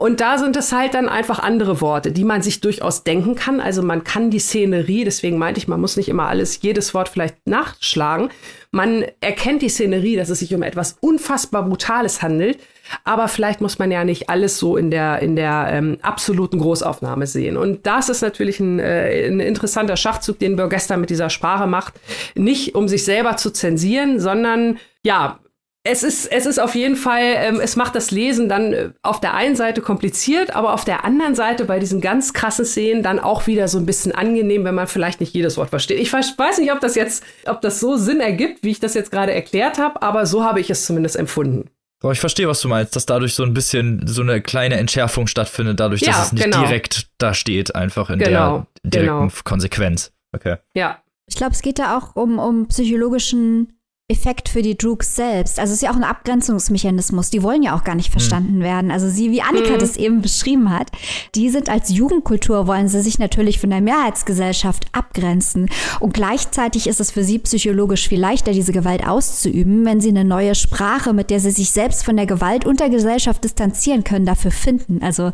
[0.00, 3.60] Und da sind es halt dann einfach andere Worte, die man sich durchaus denken kann.
[3.60, 7.10] Also man kann die Szenerie, deswegen meinte ich, man muss nicht immer alles, jedes Wort
[7.10, 8.30] vielleicht nachschlagen.
[8.70, 12.60] Man erkennt die Szenerie, dass es sich um etwas unfassbar Brutales handelt.
[13.04, 17.26] Aber vielleicht muss man ja nicht alles so in der, in der ähm, absoluten Großaufnahme
[17.26, 17.58] sehen.
[17.58, 21.92] Und das ist natürlich ein, äh, ein interessanter Schachzug, den Burgester mit dieser Sprache macht.
[22.34, 25.40] Nicht um sich selber zu zensieren, sondern ja,
[25.82, 29.20] es ist, es ist auf jeden Fall, ähm, es macht das Lesen dann äh, auf
[29.20, 33.18] der einen Seite kompliziert, aber auf der anderen Seite bei diesen ganz krassen Szenen dann
[33.18, 35.98] auch wieder so ein bisschen angenehm, wenn man vielleicht nicht jedes Wort versteht.
[35.98, 39.10] Ich weiß nicht, ob das jetzt, ob das so Sinn ergibt, wie ich das jetzt
[39.10, 41.70] gerade erklärt habe, aber so habe ich es zumindest empfunden.
[42.02, 45.26] Aber ich verstehe, was du meinst, dass dadurch so ein bisschen so eine kleine Entschärfung
[45.26, 46.60] stattfindet, dadurch, ja, dass es nicht genau.
[46.60, 49.42] direkt da steht, einfach in genau, der direkten genau.
[49.44, 50.12] Konsequenz.
[50.32, 50.56] Okay.
[50.74, 51.02] Ja.
[51.26, 53.79] Ich glaube, es geht da auch um, um psychologischen
[54.10, 55.58] Effekt für die Droogs selbst.
[55.58, 57.30] Also es ist ja auch ein Abgrenzungsmechanismus.
[57.30, 58.62] Die wollen ja auch gar nicht verstanden mhm.
[58.62, 58.90] werden.
[58.90, 59.78] Also sie, wie Annika mhm.
[59.78, 60.90] das eben beschrieben hat,
[61.34, 65.68] die sind als Jugendkultur, wollen sie sich natürlich von der Mehrheitsgesellschaft abgrenzen.
[66.00, 70.24] Und gleichzeitig ist es für sie psychologisch viel leichter, diese Gewalt auszuüben, wenn sie eine
[70.24, 74.26] neue Sprache, mit der sie sich selbst von der Gewalt und der Gesellschaft distanzieren können,
[74.26, 75.02] dafür finden.
[75.02, 75.32] Also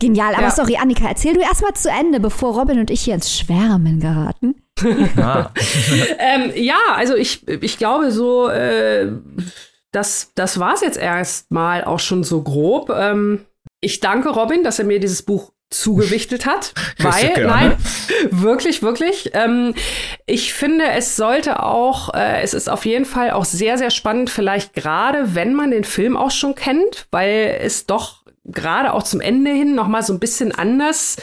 [0.00, 0.34] genial.
[0.34, 0.50] Aber ja.
[0.50, 4.00] sorry, Annika, erzähl du erst mal zu Ende, bevor Robin und ich hier ins Schwärmen
[4.00, 4.56] geraten.
[5.18, 5.50] Ah.
[6.18, 9.12] ähm, ja, also ich, ich glaube so, äh,
[9.92, 12.88] das, das war es jetzt erstmal auch schon so grob.
[12.88, 13.44] Ähm,
[13.82, 17.76] ich danke Robin, dass er mir dieses Buch zugewichtet hat, weil, nein,
[18.30, 19.30] wirklich, wirklich.
[19.34, 19.74] Ähm,
[20.26, 24.30] ich finde, es sollte auch, äh, es ist auf jeden Fall auch sehr, sehr spannend,
[24.30, 29.20] vielleicht gerade, wenn man den Film auch schon kennt, weil es doch gerade auch zum
[29.20, 31.16] Ende hin noch mal so ein bisschen anders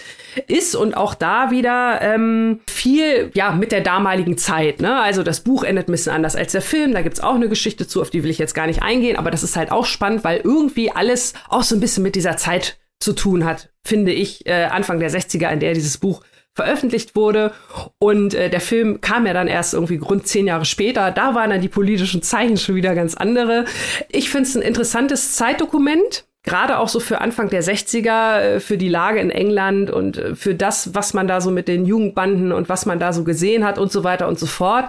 [0.48, 4.82] ist und auch da wieder ähm, viel ja mit der damaligen Zeit.
[4.82, 5.00] Ne?
[5.00, 6.94] Also das Buch endet ein bisschen anders als der Film.
[6.94, 9.32] Da gibt's auch eine Geschichte zu, auf die will ich jetzt gar nicht eingehen, aber
[9.32, 12.78] das ist halt auch spannend, weil irgendwie alles auch so ein bisschen mit dieser Zeit
[13.00, 16.22] zu tun hat, finde ich, äh, Anfang der 60er, in der dieses Buch
[16.56, 17.54] veröffentlicht wurde.
[18.00, 21.12] Und äh, der Film kam ja dann erst irgendwie rund zehn Jahre später.
[21.12, 23.66] Da waren dann die politischen Zeichen schon wieder ganz andere.
[24.10, 28.78] Ich finde es ein interessantes Zeitdokument gerade auch so für Anfang der 60er, äh, für
[28.78, 32.52] die Lage in England und äh, für das, was man da so mit den Jugendbanden
[32.52, 34.86] und was man da so gesehen hat und so weiter und so fort.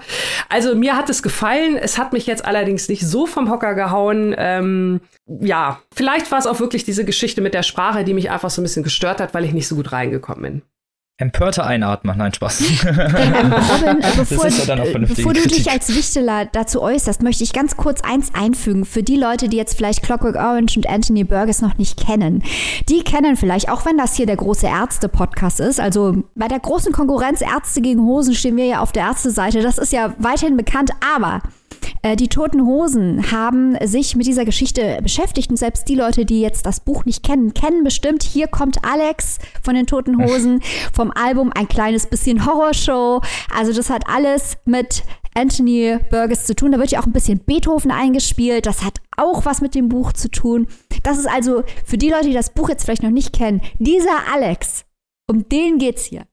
[0.49, 1.77] Also mir hat es gefallen.
[1.77, 4.35] Es hat mich jetzt allerdings nicht so vom Hocker gehauen.
[4.39, 8.51] Ähm, ja, vielleicht war es auch wirklich diese Geschichte mit der Sprache, die mich einfach
[8.51, 10.63] so ein bisschen gestört hat, weil ich nicht so gut reingekommen bin.
[11.21, 12.63] Empörter einatmen, nein, Spaß.
[12.87, 18.33] Robin, bevor, ja bevor du dich als Wichteler dazu äußerst, möchte ich ganz kurz eins
[18.35, 18.85] einfügen.
[18.85, 22.45] Für die Leute, die jetzt vielleicht Clockwork Orange und Anthony Burgess noch nicht kennen.
[22.89, 26.93] Die kennen vielleicht, auch wenn das hier der große Ärzte-Podcast ist, also bei der großen
[26.93, 29.61] Konkurrenz Ärzte gegen Hosen stehen wir ja auf der Ärzteseite.
[29.61, 31.43] Das ist ja weiterhin bekannt, aber
[32.17, 36.65] die Toten Hosen haben sich mit dieser Geschichte beschäftigt und selbst die Leute, die jetzt
[36.65, 38.23] das Buch nicht kennen, kennen bestimmt.
[38.23, 43.21] Hier kommt Alex von den Toten Hosen vom Album Ein kleines bisschen Horrorshow.
[43.55, 45.03] Also das hat alles mit
[45.35, 46.73] Anthony Burgess zu tun.
[46.73, 48.67] Da wird ja auch ein bisschen Beethoven eingespielt.
[48.67, 50.69] Das hat auch was mit dem Buch zu tun.
[51.03, 54.33] Das ist also für die Leute, die das Buch jetzt vielleicht noch nicht kennen, dieser
[54.33, 54.85] Alex,
[55.29, 56.27] um den geht's hier.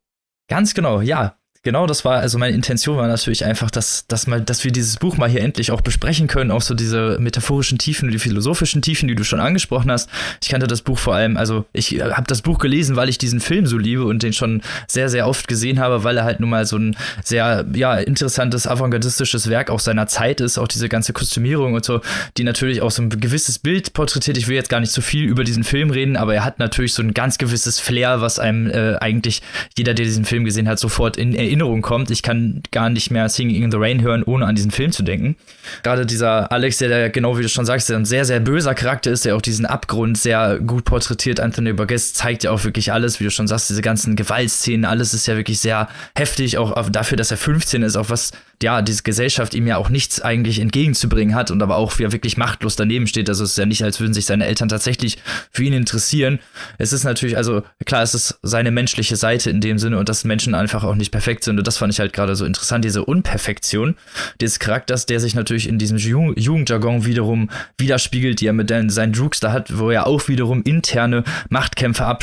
[0.47, 4.39] Ganz genau, ja Genau, das war, also meine Intention war natürlich einfach, dass, dass, mal,
[4.39, 8.11] dass wir dieses Buch mal hier endlich auch besprechen können, auch so diese metaphorischen Tiefen
[8.11, 10.07] die philosophischen Tiefen, die du schon angesprochen hast.
[10.43, 13.17] Ich kannte das Buch vor allem, also ich äh, habe das Buch gelesen, weil ich
[13.17, 16.39] diesen Film so liebe und den schon sehr, sehr oft gesehen habe, weil er halt
[16.39, 20.87] nun mal so ein sehr, ja, interessantes, avantgardistisches Werk auch seiner Zeit ist, auch diese
[20.87, 22.01] ganze Kostümierung und so,
[22.37, 24.37] die natürlich auch so ein gewisses Bild porträtiert.
[24.37, 26.93] Ich will jetzt gar nicht so viel über diesen Film reden, aber er hat natürlich
[26.93, 29.41] so ein ganz gewisses Flair, was einem äh, eigentlich
[29.75, 32.11] jeder, der diesen Film gesehen hat, sofort in Erinnerung Erinnerung kommt.
[32.11, 35.03] Ich kann gar nicht mehr Singing in the Rain hören, ohne an diesen Film zu
[35.03, 35.37] denken.
[35.83, 38.75] Gerade dieser Alex, der, der genau wie du schon sagst, der ein sehr, sehr böser
[38.75, 41.39] Charakter ist, der auch diesen Abgrund sehr gut porträtiert.
[41.39, 45.13] Anthony Burgess zeigt ja auch wirklich alles, wie du schon sagst, diese ganzen Gewaltszenen, alles
[45.13, 48.31] ist ja wirklich sehr heftig, auch dafür, dass er 15 ist, auch was
[48.61, 52.11] ja, diese Gesellschaft ihm ja auch nichts eigentlich entgegenzubringen hat und aber auch wie er
[52.11, 53.29] wirklich machtlos daneben steht.
[53.29, 55.17] Also es ist ja nicht, als würden sich seine Eltern tatsächlich
[55.51, 56.39] für ihn interessieren.
[56.77, 60.23] Es ist natürlich, also klar, es ist seine menschliche Seite in dem Sinne und dass
[60.23, 61.57] Menschen einfach auch nicht perfekt sind.
[61.57, 63.95] Und das fand ich halt gerade so interessant, diese Unperfektion
[64.39, 69.13] des Charakters, der sich natürlich in diesem Ju Jugendjargon wiederum widerspiegelt, die er mit seinen
[69.13, 72.17] Droogs da hat, wo ja auch wiederum interne Machtkämpfe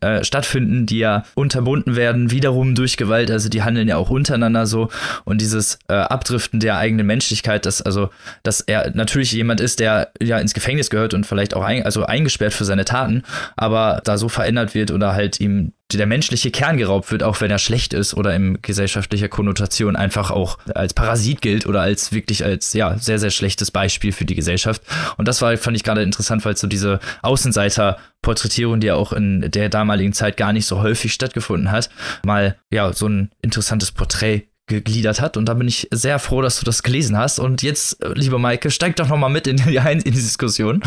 [0.00, 3.30] äh, stattfinden, die ja unterbunden werden, wiederum durch Gewalt.
[3.30, 4.88] Also die handeln ja auch untereinander so.
[5.24, 8.10] Und dieses äh, Abdriften der eigenen Menschlichkeit, dass also,
[8.42, 12.04] dass er natürlich jemand ist, der ja ins Gefängnis gehört und vielleicht auch ein, also
[12.04, 13.22] eingesperrt für seine Taten,
[13.56, 17.50] aber da so verändert wird oder halt ihm der menschliche Kern geraubt wird, auch wenn
[17.50, 22.44] er schlecht ist oder in gesellschaftlicher Konnotation einfach auch als Parasit gilt oder als wirklich
[22.44, 24.82] als ja sehr sehr schlechtes Beispiel für die Gesellschaft.
[25.16, 29.12] Und das war fand ich gerade interessant, weil so diese Außenseiter Porträtierung, die ja auch
[29.12, 31.90] in der damaligen Zeit gar nicht so häufig stattgefunden hat,
[32.24, 35.36] mal ja so ein interessantes Porträt gegliedert hat.
[35.36, 37.38] Und da bin ich sehr froh, dass du das gelesen hast.
[37.38, 40.82] Und jetzt, äh, liebe Maike, steig doch noch mal mit in die, in die Diskussion.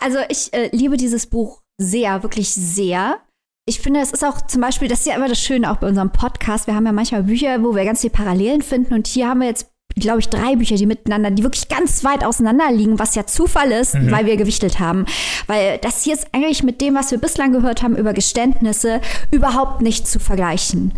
[0.00, 3.18] Also ich äh, liebe dieses Buch sehr, wirklich sehr.
[3.66, 5.88] Ich finde, es ist auch zum Beispiel, das ist ja immer das Schöne auch bei
[5.88, 6.66] unserem Podcast.
[6.66, 8.92] Wir haben ja manchmal Bücher, wo wir ganz viele Parallelen finden.
[8.94, 12.24] Und hier haben wir jetzt glaube ich, drei Bücher, die miteinander, die wirklich ganz weit
[12.24, 14.10] auseinander liegen, was ja Zufall ist, mhm.
[14.10, 15.06] weil wir gewichtelt haben.
[15.46, 19.00] Weil das hier ist eigentlich mit dem, was wir bislang gehört haben über Geständnisse,
[19.30, 20.92] überhaupt nicht zu vergleichen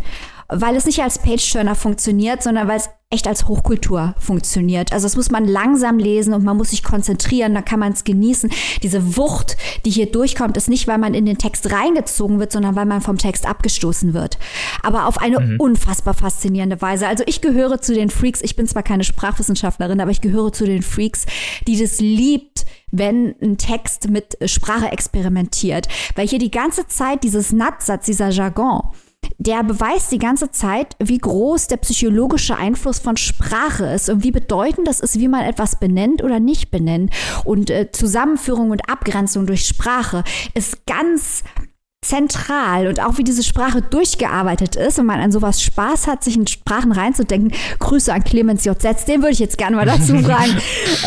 [0.48, 4.92] weil es nicht als Page-Turner funktioniert, sondern weil es echt als Hochkultur funktioniert.
[4.92, 8.02] Also das muss man langsam lesen und man muss sich konzentrieren, dann kann man es
[8.02, 8.50] genießen.
[8.82, 12.74] Diese Wucht, die hier durchkommt, ist nicht, weil man in den Text reingezogen wird, sondern
[12.74, 14.38] weil man vom Text abgestoßen wird.
[14.82, 15.60] Aber auf eine mhm.
[15.60, 17.06] unfassbar faszinierende Weise.
[17.06, 20.64] Also ich gehöre zu den Freaks, ich bin zwar keine Sprachwissenschaftlerin, aber ich gehöre zu
[20.64, 21.26] den Freaks,
[21.68, 25.86] die das liebt, wenn ein Text mit Sprache experimentiert.
[26.16, 28.82] Weil hier die ganze Zeit dieses Natsatz, dieser Jargon,
[29.38, 34.30] der beweist die ganze Zeit, wie groß der psychologische Einfluss von Sprache ist und wie
[34.30, 37.12] bedeutend das ist, wie man etwas benennt oder nicht benennt.
[37.44, 40.24] Und äh, Zusammenführung und Abgrenzung durch Sprache
[40.54, 41.44] ist ganz
[42.06, 46.36] zentral und auch wie diese Sprache durchgearbeitet ist und man an sowas Spaß hat, sich
[46.36, 47.52] in Sprachen reinzudenken.
[47.78, 48.80] Grüße an Clemens J.
[48.80, 50.56] Setz, den würde ich jetzt gerne mal dazu fragen.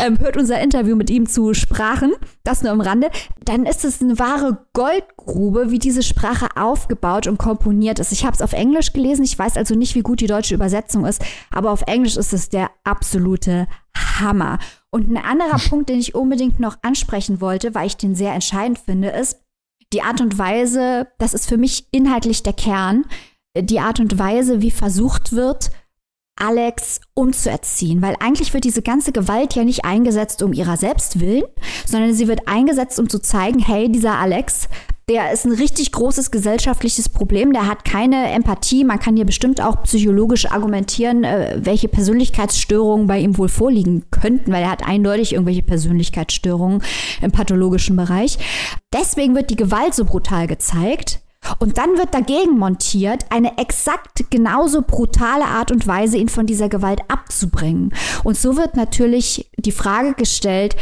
[0.04, 2.12] ähm, hört unser Interview mit ihm zu Sprachen,
[2.44, 3.10] das nur am Rande.
[3.44, 8.12] Dann ist es eine wahre Goldgrube, wie diese Sprache aufgebaut und komponiert ist.
[8.12, 11.06] Ich habe es auf Englisch gelesen, ich weiß also nicht, wie gut die deutsche Übersetzung
[11.06, 14.58] ist, aber auf Englisch ist es der absolute Hammer.
[14.90, 18.78] Und ein anderer Punkt, den ich unbedingt noch ansprechen wollte, weil ich den sehr entscheidend
[18.78, 19.38] finde, ist,
[19.92, 23.04] die Art und Weise, das ist für mich inhaltlich der Kern,
[23.56, 25.70] die Art und Weise, wie versucht wird,
[26.36, 31.44] Alex umzuerziehen, weil eigentlich wird diese ganze Gewalt ja nicht eingesetzt um ihrer selbst willen,
[31.86, 34.68] sondern sie wird eingesetzt, um zu zeigen, hey, dieser Alex
[35.10, 37.52] der ist ein richtig großes gesellschaftliches Problem.
[37.52, 38.84] Der hat keine Empathie.
[38.84, 44.52] Man kann hier bestimmt auch psychologisch argumentieren, äh, welche Persönlichkeitsstörungen bei ihm wohl vorliegen könnten,
[44.52, 46.84] weil er hat eindeutig irgendwelche Persönlichkeitsstörungen
[47.22, 48.38] im pathologischen Bereich.
[48.92, 51.18] Deswegen wird die Gewalt so brutal gezeigt.
[51.58, 56.68] Und dann wird dagegen montiert, eine exakt genauso brutale Art und Weise, ihn von dieser
[56.68, 57.94] Gewalt abzubringen.
[58.22, 60.76] Und so wird natürlich die Frage gestellt,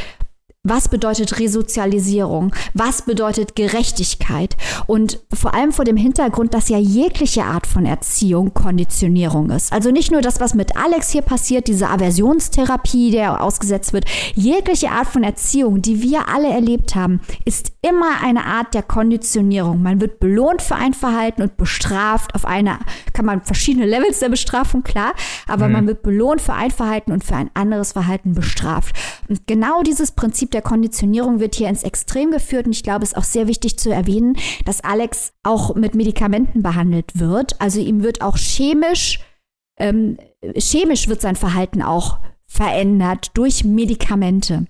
[0.68, 2.54] was bedeutet Resozialisierung?
[2.74, 4.56] Was bedeutet Gerechtigkeit?
[4.86, 9.72] Und vor allem vor dem Hintergrund, dass ja jegliche Art von Erziehung Konditionierung ist.
[9.72, 14.04] Also nicht nur das, was mit Alex hier passiert, diese Aversionstherapie, der ausgesetzt wird.
[14.34, 19.82] Jegliche Art von Erziehung, die wir alle erlebt haben, ist immer eine Art der Konditionierung.
[19.82, 22.78] Man wird belohnt für ein Verhalten und bestraft auf eine,
[23.12, 25.12] kann man verschiedene Levels der Bestrafung, klar,
[25.46, 25.72] aber mhm.
[25.72, 28.94] man wird belohnt für ein Verhalten und für ein anderes Verhalten bestraft.
[29.28, 33.12] Und genau dieses Prinzip der Konditionierung wird hier ins Extrem geführt und ich glaube, es
[33.12, 37.60] ist auch sehr wichtig zu erwähnen, dass Alex auch mit Medikamenten behandelt wird.
[37.60, 39.20] Also ihm wird auch chemisch,
[39.78, 40.18] ähm,
[40.56, 44.66] chemisch wird sein Verhalten auch verändert durch Medikamente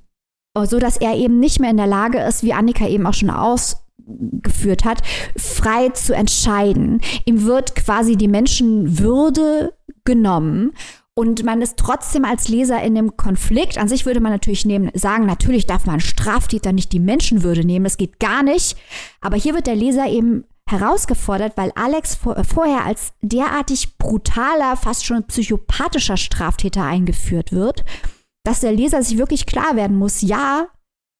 [0.66, 3.30] so dass er eben nicht mehr in der Lage ist, wie Annika eben auch schon
[3.30, 5.02] aus geführt hat,
[5.36, 7.00] frei zu entscheiden.
[7.26, 9.74] Ihm wird quasi die Menschenwürde
[10.04, 10.72] genommen
[11.18, 13.76] und man ist trotzdem als Leser in dem Konflikt.
[13.76, 17.82] An sich würde man natürlich nehmen, sagen, natürlich darf man Straftäter nicht die Menschenwürde nehmen,
[17.82, 18.76] das geht gar nicht.
[19.20, 24.76] Aber hier wird der Leser eben herausgefordert, weil Alex vor, äh, vorher als derartig brutaler,
[24.76, 27.84] fast schon psychopathischer Straftäter eingeführt wird,
[28.44, 30.68] dass der Leser sich wirklich klar werden muss, ja,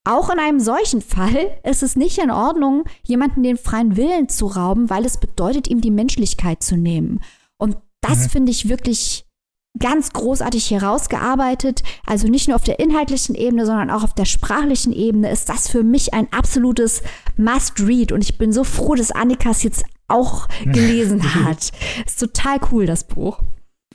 [0.05, 4.47] auch in einem solchen Fall ist es nicht in Ordnung, jemanden den freien Willen zu
[4.47, 7.19] rauben, weil es bedeutet, ihm die Menschlichkeit zu nehmen.
[7.57, 8.31] Und das mhm.
[8.31, 9.25] finde ich wirklich
[9.79, 11.83] ganz großartig herausgearbeitet.
[12.07, 15.69] Also nicht nur auf der inhaltlichen Ebene, sondern auch auf der sprachlichen Ebene ist das
[15.69, 17.03] für mich ein absolutes
[17.37, 18.13] Must-Read.
[18.13, 21.71] Und ich bin so froh, dass Annikas jetzt auch gelesen hat.
[22.07, 23.41] Ist total cool, das Buch.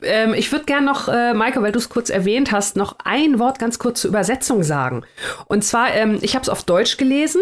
[0.01, 3.39] Ähm, ich würde gerne noch, äh, Maike, weil du es kurz erwähnt hast, noch ein
[3.39, 5.03] Wort ganz kurz zur Übersetzung sagen.
[5.47, 7.41] Und zwar, ähm, ich habe es auf Deutsch gelesen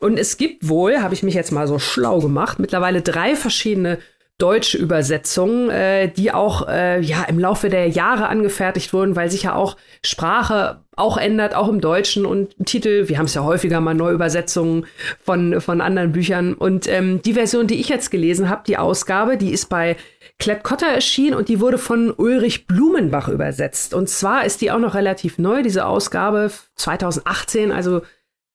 [0.00, 3.98] und es gibt wohl, habe ich mich jetzt mal so schlau gemacht, mittlerweile drei verschiedene
[4.40, 9.44] deutsche Übersetzungen, äh, die auch äh, ja im Laufe der Jahre angefertigt wurden, weil sich
[9.44, 13.08] ja auch Sprache auch ändert, auch im Deutschen und Titel.
[13.08, 14.86] Wir haben es ja häufiger mal Neuübersetzungen
[15.24, 19.36] von von anderen Büchern und ähm, die Version, die ich jetzt gelesen habe, die Ausgabe,
[19.36, 19.96] die ist bei
[20.38, 23.94] Klett-Cotta erschienen und die wurde von Ulrich Blumenbach übersetzt.
[23.94, 28.02] Und zwar ist die auch noch relativ neu, diese Ausgabe 2018, also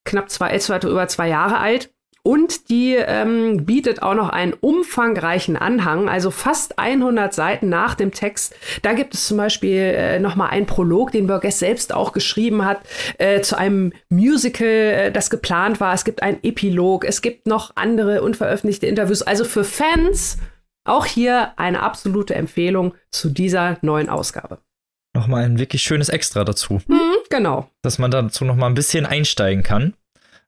[0.03, 1.91] knapp zwei, etwa über zwei Jahre alt.
[2.25, 8.11] Und die ähm, bietet auch noch einen umfangreichen Anhang, also fast 100 Seiten nach dem
[8.11, 8.55] Text.
[8.81, 12.65] Da gibt es zum Beispiel äh, noch mal einen Prolog, den Burgess selbst auch geschrieben
[12.65, 12.79] hat,
[13.19, 15.93] äh, zu einem Musical, äh, das geplant war.
[15.93, 19.21] Es gibt einen Epilog, es gibt noch andere unveröffentlichte Interviews.
[19.21, 20.39] Also für Fans
[20.83, 24.57] auch hier eine absolute Empfehlung zu dieser neuen Ausgabe.
[25.13, 26.81] Nochmal ein wirklich schönes Extra dazu.
[26.87, 27.69] Mhm, genau.
[27.83, 29.93] Dass man dazu noch mal ein bisschen einsteigen kann.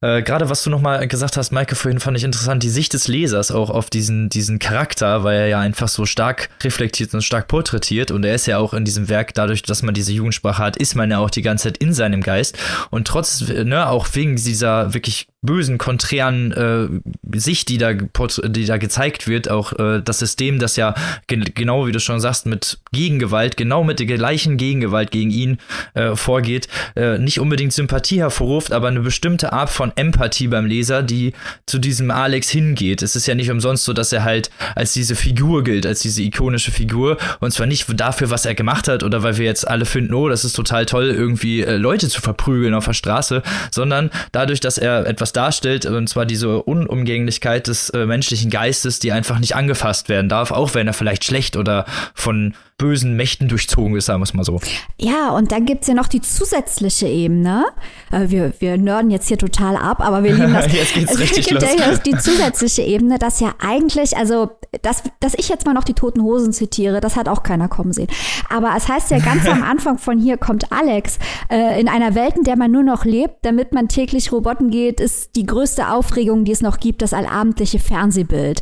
[0.01, 3.07] Äh, Gerade was du nochmal gesagt hast, Maike, vorhin fand ich interessant, die Sicht des
[3.07, 7.47] Lesers auch auf diesen, diesen Charakter, weil er ja einfach so stark reflektiert und stark
[7.47, 10.77] porträtiert und er ist ja auch in diesem Werk, dadurch, dass man diese Jugendsprache hat,
[10.77, 12.59] ist man ja auch die ganze Zeit in seinem Geist
[12.91, 18.77] und trotz, ne, auch wegen dieser wirklich bösen, konträren äh, Sicht, die da, die da
[18.77, 20.93] gezeigt wird, auch äh, das System, das ja
[21.25, 25.57] ge genau wie du schon sagst, mit Gegengewalt, genau mit der gleichen Gegengewalt gegen ihn
[25.95, 31.01] äh, vorgeht, äh, nicht unbedingt Sympathie hervorruft, aber eine bestimmte Art von Empathie beim Leser,
[31.01, 31.33] die
[31.65, 33.01] zu diesem Alex hingeht.
[33.01, 36.21] Es ist ja nicht umsonst so, dass er halt als diese Figur gilt, als diese
[36.21, 39.85] ikonische Figur und zwar nicht dafür, was er gemacht hat oder weil wir jetzt alle
[39.85, 43.41] finden, oh, das ist total toll, irgendwie äh, Leute zu verprügeln auf der Straße,
[43.71, 49.11] sondern dadurch, dass er etwas darstellt, und zwar diese Unumgänglichkeit des äh, menschlichen Geistes, die
[49.11, 53.95] einfach nicht angefasst werden darf, auch wenn er vielleicht schlecht oder von bösen Mächten durchzogen
[53.95, 54.59] ist, sagen wir es mal so.
[54.99, 57.65] Ja, und dann gibt es ja noch die zusätzliche Ebene.
[58.11, 60.71] Äh, wir, wir nörden jetzt hier total ab, aber wir lieben das.
[60.71, 61.75] jetzt geht's richtig es gibt los.
[61.75, 64.51] ja die zusätzliche Ebene, dass ja eigentlich, also
[64.83, 67.93] dass, dass ich jetzt mal noch die Toten Hosen zitiere, das hat auch keiner kommen
[67.93, 68.09] sehen.
[68.49, 71.17] Aber es heißt ja ganz am Anfang von hier kommt Alex.
[71.49, 74.99] Äh, in einer Welt, in der man nur noch lebt, damit man täglich Roboten geht,
[74.99, 78.61] ist die größte Aufregung, die es noch gibt, das allabendliche Fernsehbild.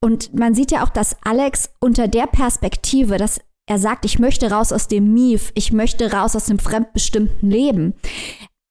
[0.00, 4.50] Und man sieht ja auch, dass Alex unter der Perspektive, dass er sagt, ich möchte
[4.50, 7.94] raus aus dem Mief, ich möchte raus aus dem fremdbestimmten Leben.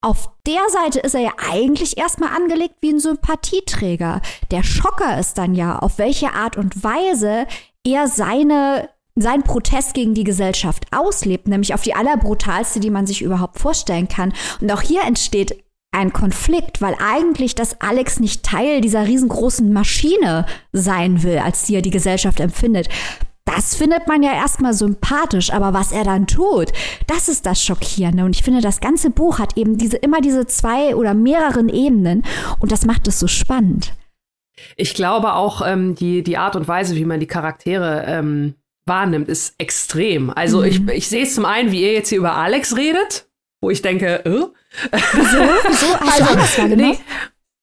[0.01, 4.21] Auf der Seite ist er ja eigentlich erstmal angelegt wie ein Sympathieträger.
[4.51, 7.47] Der Schocker ist dann ja, auf welche Art und Weise
[7.85, 13.21] er seine seinen Protest gegen die Gesellschaft auslebt, nämlich auf die allerbrutalste, die man sich
[13.21, 14.33] überhaupt vorstellen kann.
[14.59, 20.47] Und auch hier entsteht ein Konflikt, weil eigentlich das Alex nicht Teil dieser riesengroßen Maschine
[20.71, 22.89] sein will, als die er die Gesellschaft empfindet.
[23.45, 26.71] Das findet man ja erstmal sympathisch, aber was er dann tut,
[27.07, 28.23] das ist das Schockierende.
[28.23, 32.23] Und ich finde, das ganze Buch hat eben diese, immer diese zwei oder mehreren Ebenen
[32.59, 33.93] und das macht es so spannend.
[34.77, 39.27] Ich glaube auch, ähm, die, die Art und Weise, wie man die Charaktere ähm, wahrnimmt,
[39.27, 40.29] ist extrem.
[40.29, 40.65] Also mhm.
[40.65, 43.27] ich, ich sehe es zum einen, wie ihr jetzt hier über Alex redet,
[43.61, 44.45] wo ich denke, äh?
[44.91, 45.37] Wieso?
[45.67, 45.99] Wieso?
[45.99, 46.75] Hast also, du?
[46.75, 46.99] Nee,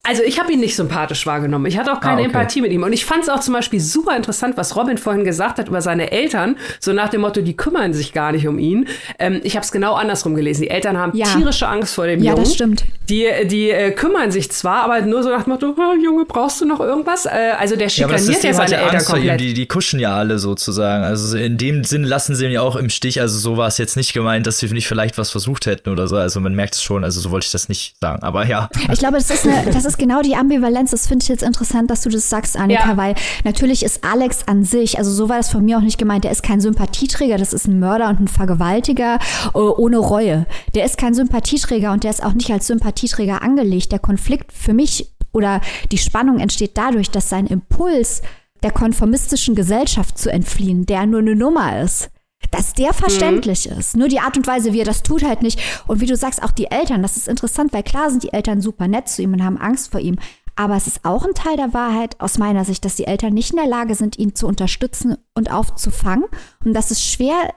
[0.03, 1.67] also ich habe ihn nicht sympathisch wahrgenommen.
[1.67, 2.25] Ich hatte auch keine ah, okay.
[2.25, 2.83] Empathie mit ihm.
[2.83, 5.83] Und ich fand es auch zum Beispiel super interessant, was Robin vorhin gesagt hat über
[5.83, 6.57] seine Eltern.
[6.81, 8.89] So nach dem Motto, die kümmern sich gar nicht um ihn.
[9.19, 10.63] Ähm, ich habe es genau andersrum gelesen.
[10.63, 11.27] Die Eltern haben ja.
[11.27, 12.39] tierische Angst vor dem ja, Jungen.
[12.39, 12.85] Ja, das stimmt.
[13.11, 16.63] Die, die äh, kümmern sich zwar, aber nur so nach dem Motto, oh, Junge, brauchst
[16.63, 17.27] du noch irgendwas?
[17.27, 19.41] Äh, also der schikaniert ja, ja seine Eltern Angst komplett.
[19.41, 21.05] Die, die kuschen ja alle sozusagen.
[21.05, 23.21] Also in dem Sinn lassen sie ihn ja auch im Stich.
[23.21, 26.09] Also so war es jetzt nicht gemeint, dass sie nicht vielleicht was versucht hätten oder
[26.09, 26.17] so.
[26.17, 27.05] Also man merkt es schon.
[27.05, 28.23] Also so wollte ich das nicht sagen.
[28.23, 28.71] Aber ja.
[28.91, 31.43] Ich glaube, das ist, eine, das ist genau die Ambivalenz Ambivalenz, das finde ich jetzt
[31.43, 32.97] interessant, dass du das sagst, Annika, ja.
[32.97, 33.15] weil
[33.45, 36.31] natürlich ist Alex an sich, also so war das von mir auch nicht gemeint, der
[36.31, 39.19] ist kein Sympathieträger, das ist ein Mörder und ein Vergewaltiger
[39.55, 40.47] äh, ohne Reue.
[40.75, 43.93] Der ist kein Sympathieträger und der ist auch nicht als Sympathieträger angelegt.
[43.93, 45.61] Der Konflikt für mich oder
[45.91, 48.23] die Spannung entsteht dadurch, dass sein Impuls
[48.63, 52.11] der konformistischen Gesellschaft zu entfliehen, der nur eine Nummer ist,
[52.51, 53.79] dass der verständlich mhm.
[53.79, 53.97] ist.
[53.97, 55.61] Nur die Art und Weise, wie er das tut, halt nicht.
[55.87, 58.61] Und wie du sagst, auch die Eltern, das ist interessant, weil klar sind die Eltern
[58.61, 60.19] super nett zu ihm und haben Angst vor ihm.
[60.57, 63.51] Aber es ist auch ein Teil der Wahrheit aus meiner Sicht, dass die Eltern nicht
[63.51, 66.27] in der Lage sind, ihn zu unterstützen und aufzufangen.
[66.65, 67.55] Und dass es schwer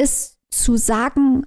[0.00, 1.46] ist zu sagen,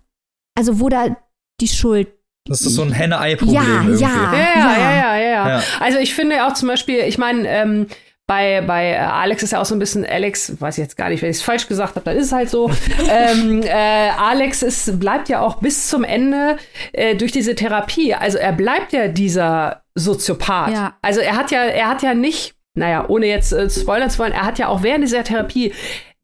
[0.56, 1.16] also wo da
[1.62, 2.10] die Schuld
[2.46, 3.54] das ist so ein Henne-Ei-Problem.
[3.54, 5.64] Ja, ja, ja, ja, ja, ja, ja.
[5.80, 7.88] Also ich finde auch zum Beispiel, ich meine, ähm,
[8.30, 11.24] bei, bei Alex ist ja auch so ein bisschen, Alex, weiß ich jetzt gar nicht,
[11.24, 12.70] wenn ich es falsch gesagt habe, dann ist es halt so.
[13.10, 16.58] ähm, äh, Alex ist, bleibt ja auch bis zum Ende
[16.94, 18.14] äh, durch diese Therapie.
[18.14, 20.72] Also er bleibt ja dieser Soziopath.
[20.72, 20.94] Ja.
[21.02, 24.34] Also er hat ja, er hat ja nicht, naja, ohne jetzt äh, spoilern zu wollen,
[24.34, 25.74] er hat ja auch während dieser Therapie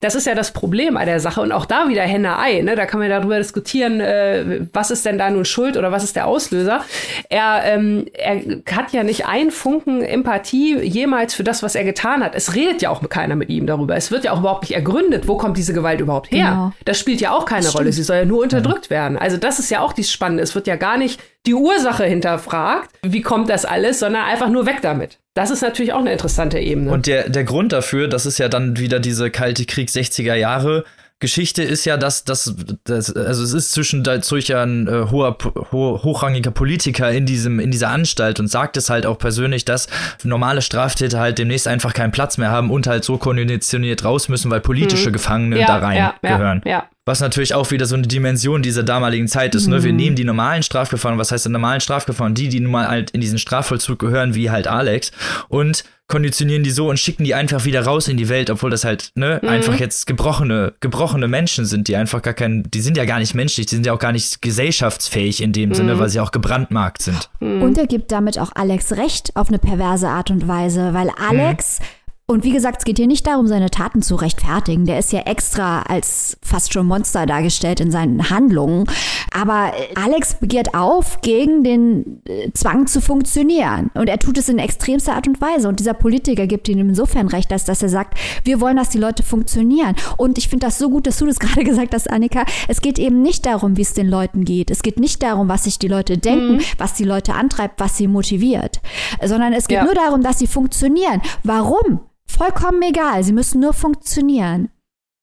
[0.05, 1.41] das ist ja das Problem an der Sache.
[1.41, 2.61] Und auch da wieder Henne-Ei.
[2.61, 2.75] Ne?
[2.75, 6.15] Da kann man darüber diskutieren, äh, was ist denn da nun schuld oder was ist
[6.15, 6.81] der Auslöser.
[7.29, 8.41] Er, ähm, er
[8.71, 12.35] hat ja nicht einen Funken Empathie jemals für das, was er getan hat.
[12.35, 13.95] Es redet ja auch keiner mit ihm darüber.
[13.95, 16.49] Es wird ja auch überhaupt nicht ergründet, wo kommt diese Gewalt überhaupt her.
[16.49, 16.73] Genau.
[16.85, 17.65] Das spielt ja auch keine.
[17.75, 17.91] Rolle.
[17.91, 19.17] Sie soll ja nur unterdrückt werden.
[19.17, 20.43] Also das ist ja auch dies Spannende.
[20.43, 24.65] Es wird ja gar nicht die Ursache hinterfragt, wie kommt das alles, sondern einfach nur
[24.65, 25.19] weg damit.
[25.33, 26.91] Das ist natürlich auch eine interessante Ebene.
[26.91, 30.85] Und der, der Grund dafür, das ist ja dann wieder diese kalte Krieg 60er Jahre,
[31.19, 32.53] Geschichte ist ja, dass das,
[32.87, 35.37] also es ist zwischendurch ja ein äh, hoher,
[35.71, 39.87] ho, hochrangiger Politiker in diesem in dieser Anstalt und sagt es halt auch persönlich, dass
[40.23, 44.51] normale Straftäter halt demnächst einfach keinen Platz mehr haben und halt so konditioniert raus müssen,
[44.51, 45.13] weil politische mhm.
[45.13, 46.61] Gefangene ja, da rein ja, gehören.
[46.65, 49.67] Ja, was natürlich auch wieder so eine Dimension dieser damaligen Zeit ist.
[49.67, 49.83] Ne?
[49.83, 49.97] Wir mhm.
[49.97, 53.21] nehmen die normalen Strafgefangenen, was heißt die normalen Strafgefangenen, die, die nun mal halt in
[53.21, 55.11] diesen Strafvollzug gehören, wie halt Alex,
[55.47, 58.83] und konditionieren die so und schicken die einfach wieder raus in die Welt, obwohl das
[58.83, 59.49] halt, ne, mhm.
[59.49, 63.33] einfach jetzt gebrochene, gebrochene Menschen sind, die einfach gar kein, die sind ja gar nicht
[63.33, 65.73] menschlich, die sind ja auch gar nicht gesellschaftsfähig in dem mhm.
[65.73, 67.29] Sinne, weil sie auch gebrandmarkt sind.
[67.39, 67.61] Mhm.
[67.63, 71.79] Und er gibt damit auch Alex recht auf eine perverse Art und Weise, weil Alex
[71.79, 71.85] mhm.
[72.27, 74.85] Und wie gesagt, es geht hier nicht darum, seine Taten zu rechtfertigen.
[74.85, 78.85] Der ist ja extra als fast schon Monster dargestellt in seinen Handlungen.
[79.31, 83.91] Aber Alex begehrt auf gegen den äh, Zwang zu funktionieren.
[83.93, 85.69] Und er tut es in extremster Art und Weise.
[85.69, 88.97] Und dieser Politiker gibt ihm insofern recht, dass, dass er sagt, wir wollen, dass die
[88.97, 89.95] Leute funktionieren.
[90.17, 92.43] Und ich finde das so gut, dass du das gerade gesagt hast, Annika.
[92.67, 94.71] Es geht eben nicht darum, wie es den Leuten geht.
[94.71, 96.61] Es geht nicht darum, was sich die Leute denken, mhm.
[96.79, 98.81] was die Leute antreibt, was sie motiviert.
[99.23, 99.85] Sondern es geht ja.
[99.85, 101.21] nur darum, dass sie funktionieren.
[101.43, 101.99] Warum?
[102.27, 104.69] Vollkommen egal, sie müssen nur funktionieren.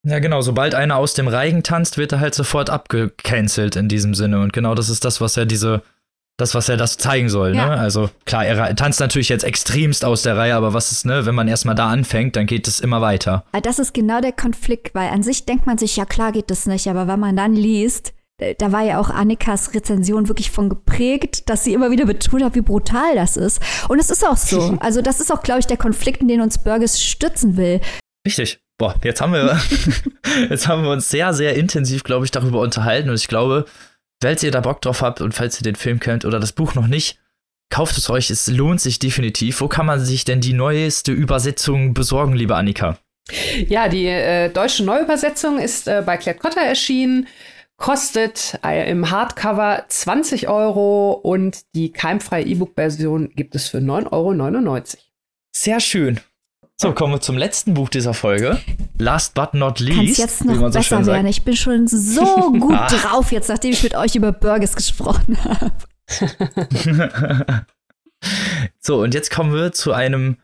[0.05, 4.13] Ja, genau, sobald einer aus dem Reigen tanzt, wird er halt sofort abgecancelt in diesem
[4.13, 4.41] Sinne.
[4.41, 5.81] Und genau das ist das, was er diese,
[6.37, 7.57] das, was er das zeigen soll, ne?
[7.57, 7.69] ja.
[7.69, 7.77] ne?
[7.79, 11.35] Also klar, er tanzt natürlich jetzt extremst aus der Reihe, aber was ist, ne, wenn
[11.35, 13.45] man erstmal da anfängt, dann geht es immer weiter.
[13.53, 16.51] Ah, das ist genau der Konflikt, weil an sich denkt man sich, ja klar geht
[16.51, 18.13] das nicht, aber wenn man dann liest,
[18.57, 22.55] da war ja auch Annikas Rezension wirklich von geprägt, dass sie immer wieder betont hat,
[22.55, 23.59] wie brutal das ist.
[23.89, 24.77] Und es ist auch so.
[24.83, 27.79] Also das ist auch, glaube ich, der Konflikt, in den uns Burgess stützen will.
[28.25, 28.59] Richtig.
[28.77, 29.59] Boah, jetzt haben wir,
[30.49, 33.09] jetzt haben wir uns sehr, sehr intensiv, glaube ich, darüber unterhalten.
[33.09, 33.65] Und ich glaube,
[34.21, 36.75] falls ihr da Bock drauf habt und falls ihr den Film kennt oder das Buch
[36.75, 37.19] noch nicht,
[37.69, 38.29] kauft es euch.
[38.29, 39.61] Es lohnt sich definitiv.
[39.61, 42.97] Wo kann man sich denn die neueste Übersetzung besorgen, liebe Annika?
[43.67, 47.27] Ja, die äh, deutsche Neuübersetzung ist äh, bei Klett Cotta erschienen
[47.83, 54.81] kostet äh, im Hardcover 20 Euro und die keimfreie E-Book-Version gibt es für 9,99 Euro.
[55.53, 56.21] Sehr schön.
[56.77, 58.57] So, kommen wir zum letzten Buch dieser Folge.
[58.97, 59.97] Last but not least.
[59.97, 61.27] Kann's jetzt noch so besser werden.
[61.27, 62.87] Ich bin schon so gut ah.
[62.87, 65.73] drauf jetzt, nachdem ich mit euch über Burgers gesprochen habe.
[68.79, 70.37] so, und jetzt kommen wir zu einem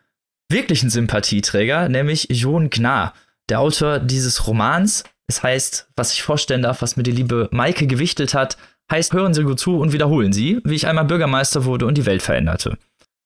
[0.49, 3.13] wirklichen Sympathieträger, nämlich Jon Gnar,
[3.47, 7.87] der Autor dieses Romans es heißt, was ich vorstellen darf, was mir die liebe Maike
[7.87, 8.57] gewichtelt hat,
[8.91, 12.07] heißt, hören Sie gut zu und wiederholen Sie, wie ich einmal Bürgermeister wurde und die
[12.07, 12.77] Welt veränderte.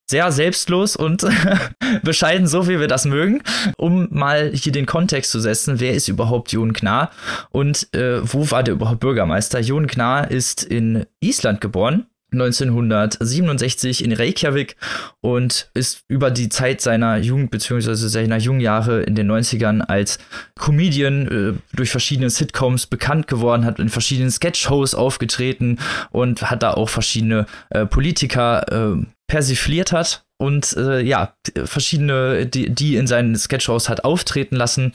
[0.05, 1.25] Sehr selbstlos und
[2.03, 3.41] bescheiden, so wie wir das mögen,
[3.77, 5.79] um mal hier den Kontext zu setzen.
[5.79, 7.09] Wer ist überhaupt Jon Knar
[7.51, 9.61] und äh, wo war der überhaupt Bürgermeister?
[9.61, 14.75] Jon Knar ist in Island geboren 1967 in Reykjavik
[15.21, 17.93] und ist über die Zeit seiner Jugend bzw.
[17.95, 20.19] seiner jungen Jahre in den 90ern als
[20.59, 25.79] Comedian äh, durch verschiedene Sitcoms bekannt geworden, hat in verschiedenen Sketchshows aufgetreten
[26.11, 32.69] und hat da auch verschiedene äh, Politiker äh, persifliert hat und äh, ja, verschiedene, die,
[32.69, 34.93] die in seinen Sketchshows hat auftreten lassen.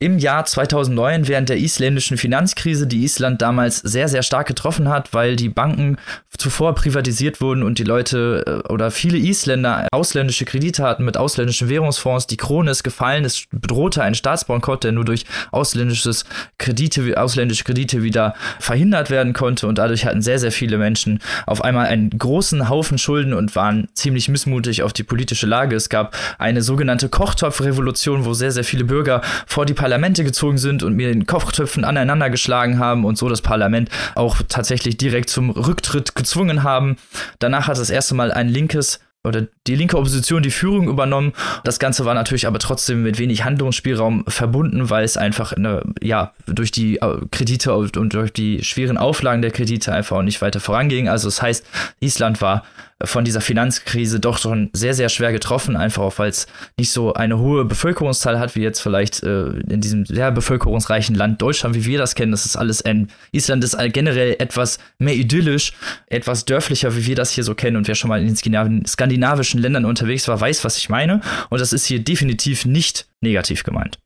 [0.00, 5.14] Im Jahr 2009 während der isländischen Finanzkrise, die Island damals sehr, sehr stark getroffen hat,
[5.14, 5.98] weil die Banken
[6.36, 11.68] zuvor privatisiert wurden und die Leute äh, oder viele Isländer ausländische Kredite hatten mit ausländischen
[11.68, 12.26] Währungsfonds.
[12.26, 16.24] Die Krone ist gefallen, es bedrohte einen Staatsbankrott, der nur durch ausländisches
[16.58, 21.62] Kredite, ausländische Kredite wieder verhindert werden konnte und dadurch hatten sehr, sehr viele Menschen auf
[21.62, 25.76] einmal einen großen Haufen Schulden und waren ziemlich missmutig auf die politische Lage.
[25.76, 30.82] Es gab eine sogenannte Kochtopfrevolution, wo sehr, sehr viele Bürger vor die Parlamente gezogen sind
[30.82, 35.50] und mir den Kochtöpfen aneinander geschlagen haben und so das Parlament auch tatsächlich direkt zum
[35.50, 36.96] Rücktritt gezwungen haben.
[37.38, 41.32] Danach hat das erste Mal ein linkes oder die linke Opposition die Führung übernommen.
[41.64, 46.32] Das Ganze war natürlich aber trotzdem mit wenig Handlungsspielraum verbunden, weil es einfach eine, ja
[46.46, 50.60] durch die äh, Kredite und durch die schweren Auflagen der Kredite einfach auch nicht weiter
[50.60, 51.08] voranging.
[51.08, 51.66] Also das heißt,
[52.00, 52.64] Island war
[53.02, 56.46] von dieser Finanzkrise doch schon sehr, sehr schwer getroffen, einfach auch weil es
[56.78, 61.42] nicht so eine hohe Bevölkerungszahl hat, wie jetzt vielleicht äh, in diesem sehr bevölkerungsreichen Land
[61.42, 62.32] Deutschland, wie wir das kennen.
[62.32, 65.72] Das ist alles ein, Island ist generell etwas mehr idyllisch,
[66.06, 67.76] etwas dörflicher, wie wir das hier so kennen.
[67.76, 68.36] Und wer schon mal in den
[69.14, 71.20] skandinavischen Ländern unterwegs war, weiß, was ich meine.
[71.50, 73.98] Und das ist hier definitiv nicht negativ gemeint.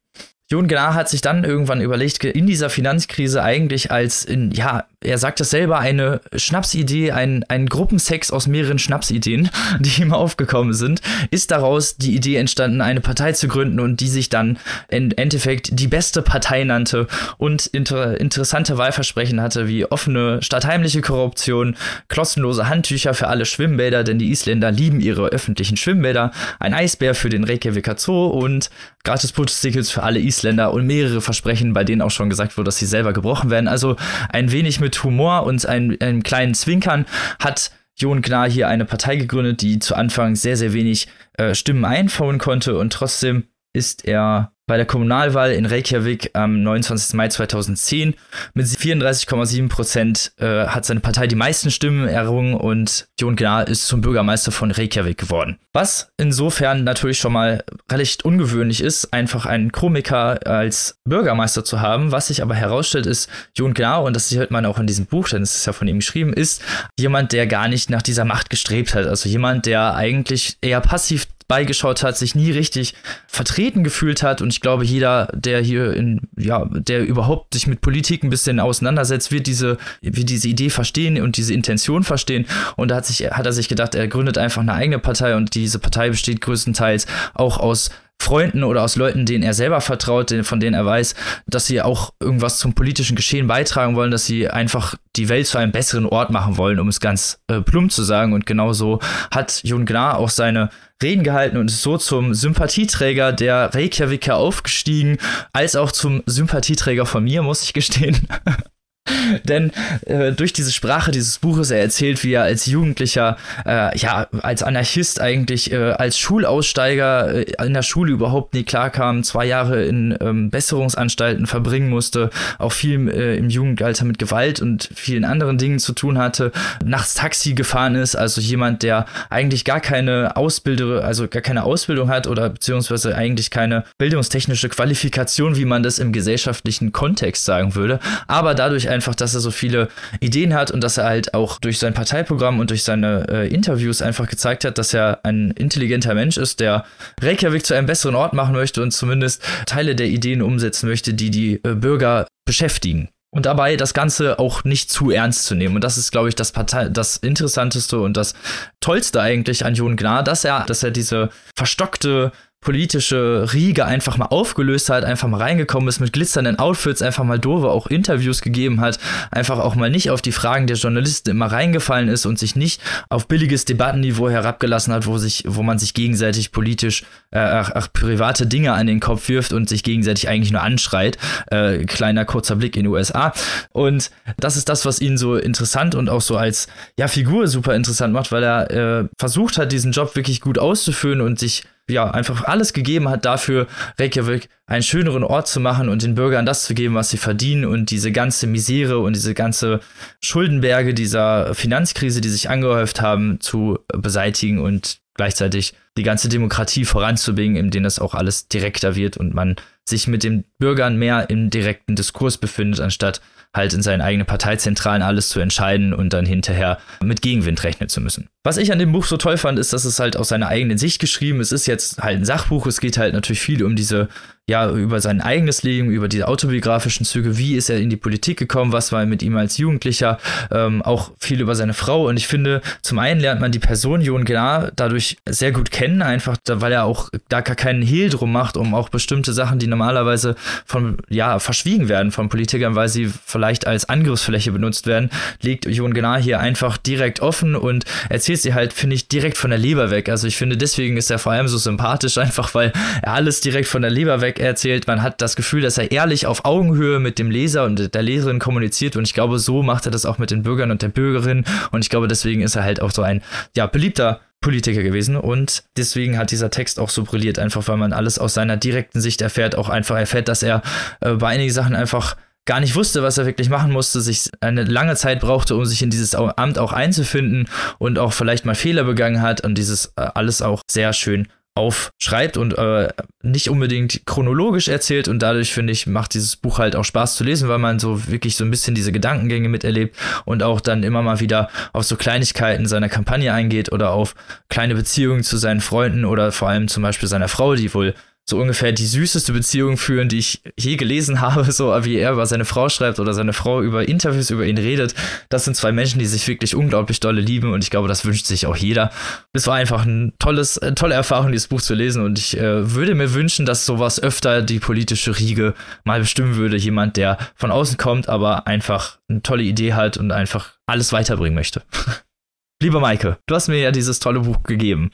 [0.51, 5.18] Jon Gnar hat sich dann irgendwann überlegt, in dieser Finanzkrise eigentlich als in, ja, er
[5.18, 11.03] sagt es selber, eine Schnapsidee, ein, ein Gruppensex aus mehreren Schnapsideen, die ihm aufgekommen sind,
[11.30, 15.78] ist daraus die Idee entstanden, eine Partei zu gründen und die sich dann im Endeffekt
[15.78, 21.76] die beste Partei nannte und inter interessante Wahlversprechen hatte, wie offene stadtheimliche Korruption,
[22.09, 27.28] kostenlose Handtücher für alle Schwimmbäder, denn die Isländer lieben ihre öffentlichen Schwimmbäder, ein Eisbär für
[27.28, 28.70] den Reykjaviker Zoo und
[29.09, 32.76] gratis Putztickets für alle Isländer und mehrere Versprechen, bei denen auch schon gesagt wurde, dass
[32.76, 33.66] sie selber gebrochen werden.
[33.66, 33.96] Also
[34.28, 37.06] ein wenig mit Humor und einem, einem kleinen Zwinkern
[37.38, 41.86] hat Jon Gnar hier eine Partei gegründet, die zu Anfang sehr, sehr wenig äh, Stimmen
[41.86, 47.14] einfahren konnte und trotzdem ist er bei der Kommunalwahl in Reykjavik am 29.
[47.14, 48.14] Mai 2010
[48.54, 53.86] mit 34,7 Prozent äh, hat seine Partei die meisten Stimmen errungen und Jon Gnar ist
[53.86, 55.58] zum Bürgermeister von Reykjavik geworden.
[55.72, 62.12] Was insofern natürlich schon mal recht ungewöhnlich ist, einfach einen Komiker als Bürgermeister zu haben.
[62.12, 65.30] Was sich aber herausstellt, ist, Jon Gnar, und das hört man auch in diesem Buch,
[65.30, 66.62] denn es ist ja von ihm geschrieben, ist
[66.98, 69.06] jemand, der gar nicht nach dieser Macht gestrebt hat.
[69.06, 72.94] Also jemand, der eigentlich eher passiv beigeschaut hat, sich nie richtig
[73.26, 74.42] vertreten gefühlt hat.
[74.42, 78.61] Und ich glaube, jeder, der hier in, ja, der überhaupt sich mit Politik ein bisschen
[78.61, 82.46] auseinandersetzt, wird diese, wird diese Idee verstehen und diese Intention verstehen.
[82.76, 85.55] Und da hat sich, hat er sich gedacht, er gründet einfach eine eigene Partei und
[85.55, 87.90] diese Partei besteht größtenteils auch aus
[88.20, 91.14] Freunden oder aus Leuten, denen er selber vertraut, von denen er weiß,
[91.46, 95.58] dass sie auch irgendwas zum politischen Geschehen beitragen wollen, dass sie einfach die Welt zu
[95.58, 98.32] einem besseren Ort machen wollen, um es ganz äh, plump zu sagen.
[98.32, 99.00] Und genauso
[99.30, 100.70] hat Jon Gnar auch seine
[101.02, 105.18] Reden gehalten und ist so zum Sympathieträger der Reykjaviker aufgestiegen,
[105.52, 108.28] als auch zum Sympathieträger von mir, muss ich gestehen.
[109.44, 109.72] Denn
[110.06, 113.36] äh, durch diese Sprache dieses Buches, er erzählt, wie er als Jugendlicher,
[113.66, 119.22] äh, ja, als Anarchist eigentlich, äh, als Schulaussteiger äh, in der Schule überhaupt nie klarkam,
[119.22, 124.88] zwei Jahre in ähm, Besserungsanstalten verbringen musste, auch viel äh, im Jugendalter mit Gewalt und
[124.94, 126.52] vielen anderen Dingen zu tun hatte,
[126.84, 132.09] nachts Taxi gefahren ist, also jemand, der eigentlich gar keine Ausbildung, also gar keine Ausbildung
[132.09, 138.00] hat oder beziehungsweise eigentlich keine bildungstechnische Qualifikation, wie man das im gesellschaftlichen Kontext sagen würde,
[138.26, 139.88] aber dadurch ein einfach, dass er so viele
[140.18, 144.03] Ideen hat und dass er halt auch durch sein Parteiprogramm und durch seine äh, Interviews
[144.03, 146.84] einfach gezeigt hat, dass er ein intelligenter Mensch ist, der
[147.22, 151.30] Reykjavik zu einem besseren Ort machen möchte und zumindest Teile der Ideen umsetzen möchte, die
[151.30, 153.09] die äh, Bürger beschäftigen.
[153.30, 155.76] Und dabei das Ganze auch nicht zu ernst zu nehmen.
[155.76, 158.34] Und das ist, glaube ich, das, Partei das Interessanteste und das
[158.80, 162.32] Tollste eigentlich an Jon Gnar, dass er, dass er diese verstockte
[162.68, 167.38] politische Riege einfach mal aufgelöst hat, einfach mal reingekommen ist mit glitzernden Outfits, einfach mal
[167.38, 168.98] doofe auch Interviews gegeben hat,
[169.30, 172.82] einfach auch mal nicht auf die Fragen der Journalisten immer reingefallen ist und sich nicht
[173.08, 177.88] auf billiges Debattenniveau herabgelassen hat, wo sich, wo man sich gegenseitig politisch äh, ach, ach,
[177.90, 181.16] private Dinge an den Kopf wirft und sich gegenseitig eigentlich nur anschreit.
[181.50, 183.32] Äh, kleiner kurzer Blick in die USA.
[183.70, 186.66] Und das ist das, was ihn so interessant und auch so als
[186.98, 191.22] ja, Figur super interessant macht, weil er äh, versucht hat, diesen Job wirklich gut auszuführen
[191.22, 193.66] und sich ja, einfach alles gegeben hat dafür,
[193.99, 197.64] Reykjavik einen schöneren Ort zu machen und den Bürgern das zu geben, was sie verdienen
[197.64, 199.80] und diese ganze Misere und diese ganze
[200.22, 207.57] Schuldenberge dieser Finanzkrise, die sich angehäuft haben, zu beseitigen und gleichzeitig die ganze Demokratie voranzubringen,
[207.57, 209.57] indem das auch alles direkter wird und man
[209.89, 213.20] sich mit den Bürgern mehr im direkten Diskurs befindet, anstatt
[213.55, 218.01] halt in seinen eigenen Parteizentralen alles zu entscheiden und dann hinterher mit Gegenwind rechnen zu
[218.01, 218.28] müssen.
[218.44, 220.78] Was ich an dem Buch so toll fand, ist, dass es halt aus seiner eigenen
[220.78, 221.53] Sicht geschrieben ist.
[221.53, 222.66] Es ist jetzt halt ein Sachbuch.
[222.66, 224.09] Es geht halt natürlich viel um diese
[224.49, 228.38] ja, über sein eigenes Leben, über die autobiografischen Züge, wie ist er in die Politik
[228.38, 230.18] gekommen, was war mit ihm als Jugendlicher,
[230.51, 232.09] ähm, auch viel über seine Frau.
[232.09, 236.01] Und ich finde, zum einen lernt man die Person Jon Gnar dadurch sehr gut kennen,
[236.01, 239.66] einfach, weil er auch da gar keinen Hehl drum macht, um auch bestimmte Sachen, die
[239.66, 240.34] normalerweise
[240.64, 245.11] von, ja, verschwiegen werden von Politikern, weil sie vielleicht als Angriffsfläche benutzt werden,
[245.42, 249.51] legt Jon Gnar hier einfach direkt offen und erzählt sie halt, finde ich, direkt von
[249.51, 250.09] der Leber weg.
[250.09, 252.72] Also ich finde, deswegen ist er vor allem so sympathisch, einfach weil
[253.03, 254.86] er alles direkt von der Leber weg erzählt.
[254.86, 258.39] Man hat das Gefühl, dass er ehrlich auf Augenhöhe mit dem Leser und der Leserin
[258.39, 261.45] kommuniziert und ich glaube, so macht er das auch mit den Bürgern und der Bürgerin
[261.70, 263.22] und ich glaube, deswegen ist er halt auch so ein,
[263.57, 267.93] ja, beliebter Politiker gewesen und deswegen hat dieser Text auch so brilliert, einfach weil man
[267.93, 270.62] alles aus seiner direkten Sicht erfährt, auch einfach erfährt, dass er
[271.01, 272.16] äh, bei einigen Sachen einfach
[272.49, 275.82] gar nicht wusste, was er wirklich machen musste, sich eine lange Zeit brauchte, um sich
[275.82, 277.47] in dieses Amt auch einzufinden
[277.78, 281.28] und auch vielleicht mal Fehler begangen hat und dieses äh, alles auch sehr schön
[281.59, 282.88] aufschreibt und äh,
[283.22, 287.24] nicht unbedingt chronologisch erzählt und dadurch finde ich macht dieses Buch halt auch Spaß zu
[287.24, 291.02] lesen, weil man so wirklich so ein bisschen diese Gedankengänge miterlebt und auch dann immer
[291.02, 294.14] mal wieder auf so Kleinigkeiten seiner Kampagne eingeht oder auf
[294.48, 297.94] kleine Beziehungen zu seinen Freunden oder vor allem zum Beispiel seiner Frau, die wohl
[298.29, 302.26] so ungefähr die süßeste Beziehung führen, die ich je gelesen habe, so wie er über
[302.26, 304.95] seine Frau schreibt oder seine Frau über Interviews über ihn redet.
[305.29, 308.26] Das sind zwei Menschen, die sich wirklich unglaublich dolle lieben und ich glaube, das wünscht
[308.26, 308.91] sich auch jeder.
[309.33, 312.74] Es war einfach ein tolles, eine tolle Erfahrung, dieses Buch zu lesen und ich äh,
[312.74, 315.55] würde mir wünschen, dass sowas öfter die politische Riege
[315.85, 316.57] mal bestimmen würde.
[316.57, 321.35] Jemand, der von außen kommt, aber einfach eine tolle Idee hat und einfach alles weiterbringen
[321.35, 321.62] möchte.
[322.62, 324.91] Lieber Maike, du hast mir ja dieses tolle Buch gegeben.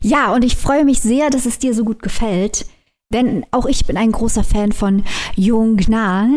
[0.00, 2.66] Ja, und ich freue mich sehr, dass es dir so gut gefällt.
[3.10, 5.02] Denn auch ich bin ein großer Fan von
[5.34, 6.28] Jung Gnar.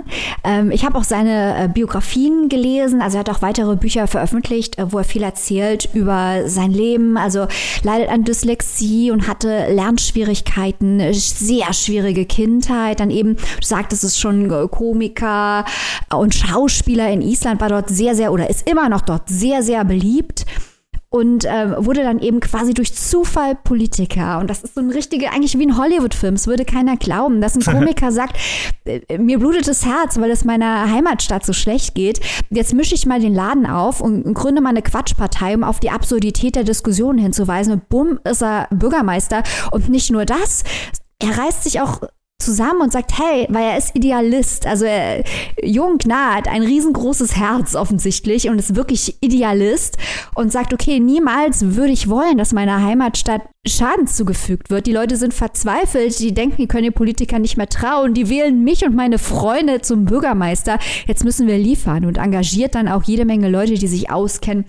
[0.46, 3.02] Ähm, ich habe auch seine äh, Biografien gelesen.
[3.02, 7.18] Also er hat auch weitere Bücher veröffentlicht, äh, wo er viel erzählt über sein Leben.
[7.18, 7.48] Also
[7.84, 13.02] leidet an Dyslexie und hatte Lernschwierigkeiten, sehr schwierige Kindheit.
[13.02, 15.66] Dann eben, du sagtest es schon, äh, Komiker
[16.16, 19.84] und Schauspieler in Island war dort sehr, sehr oder ist immer noch dort sehr, sehr
[19.84, 20.46] beliebt
[21.14, 24.40] und äh, wurde dann eben quasi durch Zufall Politiker.
[24.40, 26.36] Und das ist so ein richtiger, eigentlich wie ein Hollywood-Film.
[26.36, 28.38] Es würde keiner glauben, dass ein Komiker sagt,
[28.86, 32.22] äh, mir blutet das Herz, weil es meiner Heimatstadt so schlecht geht.
[32.50, 35.82] Jetzt mische ich mal den Laden auf und, und gründe mal eine Quatschpartei, um auf
[35.82, 37.74] die Absurdität der Diskussion hinzuweisen.
[37.74, 39.44] Und bumm, ist er Bürgermeister.
[39.72, 40.64] Und nicht nur das,
[41.20, 42.00] er reißt sich auch
[42.42, 44.66] zusammen und sagt, hey, weil er ist Idealist.
[44.66, 45.24] Also er,
[45.64, 49.98] Jung nah hat ein riesengroßes Herz offensichtlich und ist wirklich Idealist
[50.36, 54.88] und sagt, okay, niemals würde ich wollen, dass meiner Heimatstadt Schaden zugefügt wird.
[54.88, 58.64] Die Leute sind verzweifelt, die denken, die können den Politikern nicht mehr trauen, die wählen
[58.64, 60.80] mich und meine Freunde zum Bürgermeister.
[61.06, 64.66] Jetzt müssen wir liefern und engagiert dann auch jede Menge Leute, die sich auskennen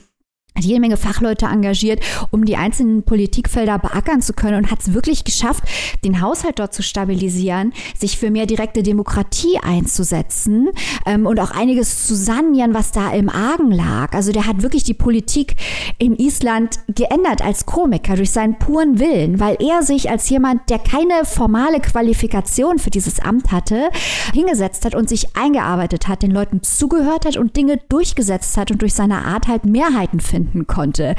[0.55, 2.01] hat jede Menge Fachleute engagiert,
[2.31, 5.65] um die einzelnen Politikfelder beackern zu können und hat es wirklich geschafft,
[6.05, 10.69] den Haushalt dort zu stabilisieren, sich für mehr direkte Demokratie einzusetzen
[11.07, 14.15] ähm, und auch einiges zu sanieren, was da im Argen lag.
[14.15, 15.57] Also der hat wirklich die Politik
[15.99, 20.79] in Island geändert als Komiker durch seinen puren Willen, weil er sich als jemand, der
[20.79, 23.89] keine formale Qualifikation für dieses Amt hatte,
[24.35, 28.83] hingesetzt hat und sich eingearbeitet hat, den Leuten zugehört hat und Dinge durchgesetzt hat und
[28.83, 31.15] durch seine Art halt Mehrheiten findet finden konnte.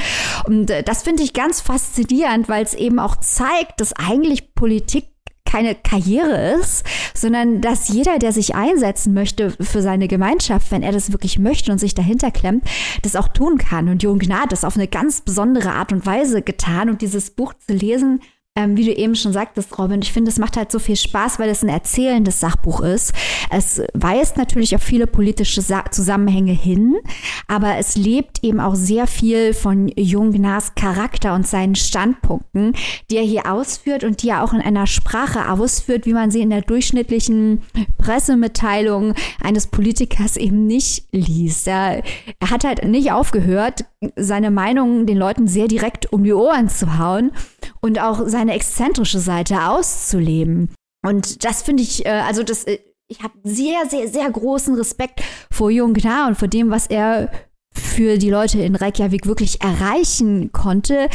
[0.46, 5.06] Und äh, das finde ich ganz faszinierend, weil es eben auch zeigt, dass eigentlich Politik
[5.46, 10.92] keine Karriere ist, sondern dass jeder, der sich einsetzen möchte für seine Gemeinschaft, wenn er
[10.92, 12.64] das wirklich möchte und sich dahinter klemmt,
[13.04, 13.88] das auch tun kann.
[13.88, 16.90] Und Jürgen Gnad das auf eine ganz besondere Art und Weise getan.
[16.90, 18.22] Und dieses Buch zu lesen,
[18.56, 21.40] ähm, wie du eben schon sagtest, Robin, ich finde, es macht halt so viel Spaß,
[21.40, 23.12] weil es ein erzählendes Sachbuch ist.
[23.50, 26.96] Es weist natürlich auf viele politische Sa Zusammenhänge hin,
[27.48, 32.74] aber es lebt eben auch sehr viel von Jungnars Charakter und seinen Standpunkten,
[33.10, 36.42] die er hier ausführt und die er auch in einer Sprache ausführt, wie man sie
[36.42, 37.64] in der durchschnittlichen
[37.98, 41.68] Pressemitteilung eines Politikers eben nicht liest.
[41.68, 42.04] Er,
[42.40, 43.86] er hat halt nicht aufgehört,
[44.16, 47.32] seine Meinungen den Leuten sehr direkt um die Ohren zu hauen
[47.82, 50.74] und auch seine exzentrische Seite auszuleben.
[51.06, 55.22] Und das finde ich, äh, also das, äh, ich habe sehr, sehr, sehr großen Respekt
[55.52, 57.32] vor Jung Gnar und vor dem, was er
[57.74, 61.10] für die Leute in Reykjavik wirklich erreichen konnte.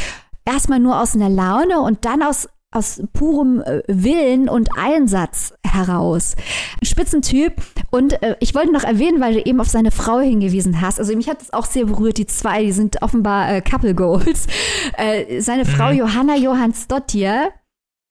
[0.45, 6.35] Erstmal nur aus einer Laune und dann aus aus purem äh, Willen und Einsatz heraus.
[6.81, 7.53] Ein Spitzentyp.
[7.89, 10.99] Und äh, ich wollte noch erwähnen, weil du eben auf seine Frau hingewiesen hast.
[10.99, 14.47] Also mich hat das auch sehr berührt, die zwei, die sind offenbar äh, Couple Goals.
[14.97, 15.67] Äh, seine mhm.
[15.67, 17.51] Frau Johanna Johansdottir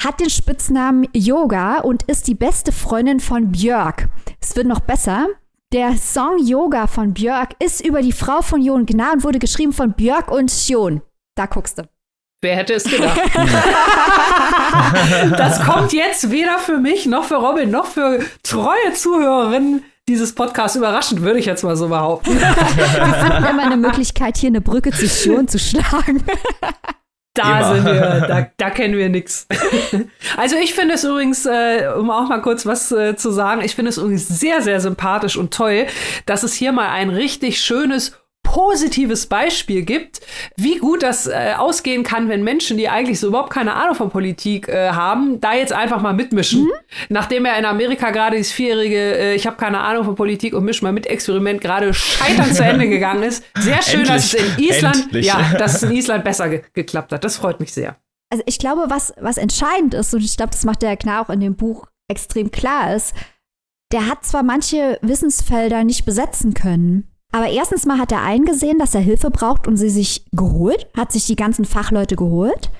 [0.02, 4.08] hat den Spitznamen Yoga und ist die beste Freundin von Björk.
[4.40, 5.26] Es wird noch besser.
[5.72, 9.72] Der Song Yoga von Björk ist über die Frau von Jon Gnar und wurde geschrieben
[9.72, 11.02] von Björk und Sion.
[11.34, 11.82] Da guckst du.
[12.40, 13.20] Wer hätte es gedacht?
[15.36, 20.76] das kommt jetzt weder für mich noch für Robin noch für treue Zuhörerinnen dieses Podcast
[20.76, 22.30] überraschend, würde ich jetzt mal so behaupten.
[22.40, 26.22] Wir finden immer eine Möglichkeit, hier eine Brücke zu Schuhen zu schlagen.
[27.34, 27.74] Da Immer.
[27.74, 29.46] sind wir, da, da kennen wir nichts.
[30.36, 33.76] Also ich finde es übrigens, äh, um auch mal kurz was äh, zu sagen, ich
[33.76, 35.86] finde es übrigens sehr, sehr sympathisch und toll,
[36.26, 38.18] dass es hier mal ein richtig schönes
[38.58, 40.20] positives Beispiel gibt,
[40.56, 44.10] wie gut das äh, ausgehen kann, wenn Menschen, die eigentlich so überhaupt keine Ahnung von
[44.10, 46.62] Politik äh, haben, da jetzt einfach mal mitmischen.
[46.64, 46.72] Mhm.
[47.08, 50.64] Nachdem er in Amerika gerade dieses vierjährige, äh, ich habe keine Ahnung von Politik und
[50.64, 53.44] misch mal mit Experiment gerade scheitern zu Ende gegangen ist.
[53.60, 57.22] Sehr schön, dass es in Island, ja, dass es in Island besser ge geklappt hat.
[57.22, 57.94] Das freut mich sehr.
[58.28, 61.30] Also ich glaube, was, was entscheidend ist, und ich glaube, das macht der Knarr auch
[61.30, 63.14] in dem Buch extrem klar ist,
[63.92, 68.94] der hat zwar manche Wissensfelder nicht besetzen können, aber erstens mal hat er eingesehen, dass
[68.94, 72.70] er Hilfe braucht und sie sich geholt, hat sich die ganzen Fachleute geholt.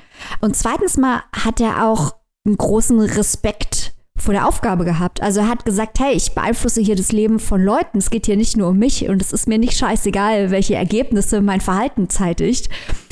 [0.41, 2.15] Und zweitens mal hat er auch
[2.47, 5.23] einen großen Respekt vor der Aufgabe gehabt.
[5.23, 7.99] Also er hat gesagt, hey, ich beeinflusse hier das Leben von Leuten.
[7.99, 11.41] Es geht hier nicht nur um mich und es ist mir nicht scheißegal, welche Ergebnisse
[11.41, 12.69] mein Verhalten zeitigt.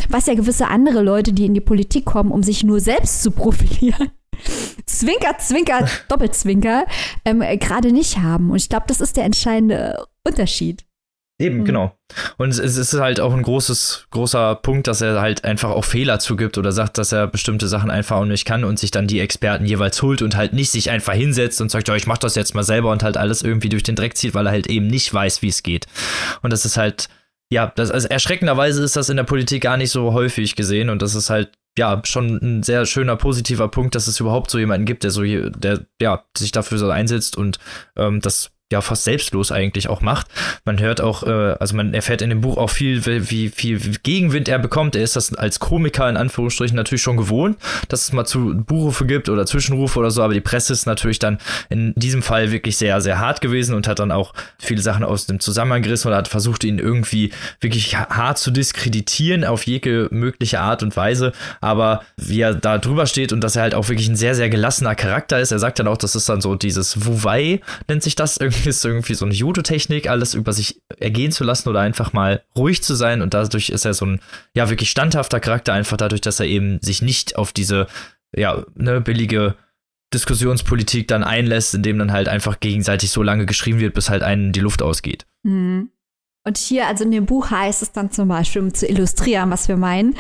[0.09, 3.31] Was ja gewisse andere Leute, die in die Politik kommen, um sich nur selbst zu
[3.31, 4.11] profilieren,
[4.87, 6.87] Zwinker, Zwinker, Doppelzwinker,
[7.25, 8.51] ähm, gerade nicht haben.
[8.51, 10.85] Und ich glaube, das ist der entscheidende Unterschied.
[11.39, 11.65] Eben, mhm.
[11.65, 11.99] genau.
[12.39, 16.19] Und es ist halt auch ein großes, großer Punkt, dass er halt einfach auch Fehler
[16.19, 19.21] zugibt oder sagt, dass er bestimmte Sachen einfach auch nicht kann und sich dann die
[19.21, 22.37] Experten jeweils holt und halt nicht sich einfach hinsetzt und sagt, ja, ich mach das
[22.37, 24.87] jetzt mal selber und halt alles irgendwie durch den Dreck zieht, weil er halt eben
[24.87, 25.87] nicht weiß, wie es geht.
[26.41, 27.09] Und das ist halt,
[27.51, 31.03] ja, das, also erschreckenderweise ist das in der Politik gar nicht so häufig gesehen und
[31.03, 34.87] das ist halt ja, schon ein sehr schöner positiver Punkt, dass es überhaupt so jemanden
[34.87, 37.59] gibt, der so, der, ja, sich dafür so einsetzt und
[37.97, 40.27] ähm, das ja fast selbstlos eigentlich auch macht.
[40.65, 44.49] Man hört auch, äh, also man erfährt in dem Buch auch viel, wie viel Gegenwind
[44.49, 44.97] er bekommt.
[44.97, 47.59] Er ist das als Komiker in Anführungsstrichen natürlich schon gewohnt,
[47.89, 51.21] dass es mal zu Buchrufe gibt oder Zwischenrufe oder so, aber die Presse ist natürlich
[51.21, 51.39] dann
[51.69, 55.27] in diesem Fall wirklich sehr, sehr hart gewesen und hat dann auch viele Sachen aus
[55.27, 60.59] dem Zusammenhang gerissen oder hat versucht, ihn irgendwie wirklich hart zu diskreditieren auf jede mögliche
[60.59, 61.33] Art und Weise.
[61.61, 64.51] Aber wie er da drüber steht und dass er halt auch wirklich ein sehr, sehr
[64.51, 68.17] gelassener Charakter ist, er sagt dann auch, das ist dann so dieses Wuwei, nennt sich
[68.17, 72.13] das irgendwie ist irgendwie so eine Judo-Technik, alles über sich ergehen zu lassen oder einfach
[72.13, 73.23] mal ruhig zu sein.
[73.23, 74.21] Und dadurch ist er so ein,
[74.55, 77.87] ja, wirklich standhafter Charakter, einfach dadurch, dass er eben sich nicht auf diese,
[78.35, 79.57] ja, ne, billige
[80.15, 84.53] Diskussionspolitik dann einlässt, indem dann halt einfach gegenseitig so lange geschrieben wird, bis halt einen
[84.53, 85.27] die Luft ausgeht.
[85.43, 85.91] Mhm.
[86.45, 89.67] Und hier, also in dem Buch heißt es dann zum Beispiel, um zu illustrieren, was
[89.67, 90.15] wir meinen,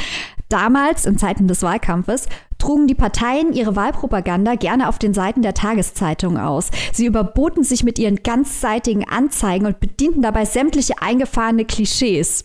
[0.49, 2.27] damals in Zeiten des Wahlkampfes
[2.59, 6.71] trugen die Parteien ihre Wahlpropaganda gerne auf den Seiten der Tageszeitung aus.
[6.93, 12.45] Sie überboten sich mit ihren ganzseitigen Anzeigen und bedienten dabei sämtliche eingefahrene Klischees.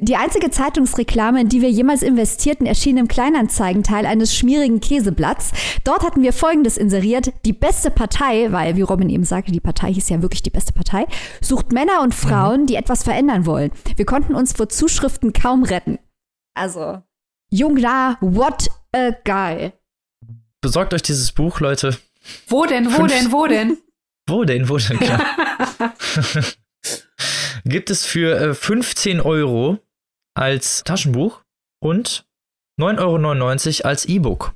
[0.00, 5.52] Die einzige Zeitungsreklame, in die wir jemals investierten, erschien im Kleinanzeigenteil eines schmierigen Käseblatts.
[5.84, 7.32] Dort hatten wir Folgendes inseriert.
[7.44, 10.72] Die beste Partei, weil, wie Robin eben sagte, die Partei hieß ja wirklich die beste
[10.72, 11.06] Partei,
[11.40, 13.70] sucht Männer und Frauen, die etwas verändern wollen.
[13.94, 16.00] Wir konnten uns vor Zuschriften kaum retten.
[16.54, 16.98] Also,
[17.50, 19.72] Jung da, what a guy.
[20.60, 21.98] Besorgt euch dieses Buch, Leute.
[22.46, 23.78] Wo denn, wo Fünf denn, wo denn?
[24.28, 25.24] wo denn, wo denn, klar.
[27.64, 29.78] Gibt es für äh, 15 Euro
[30.34, 31.42] als Taschenbuch
[31.82, 32.26] und
[32.80, 34.54] 9,99 Euro als E-Book.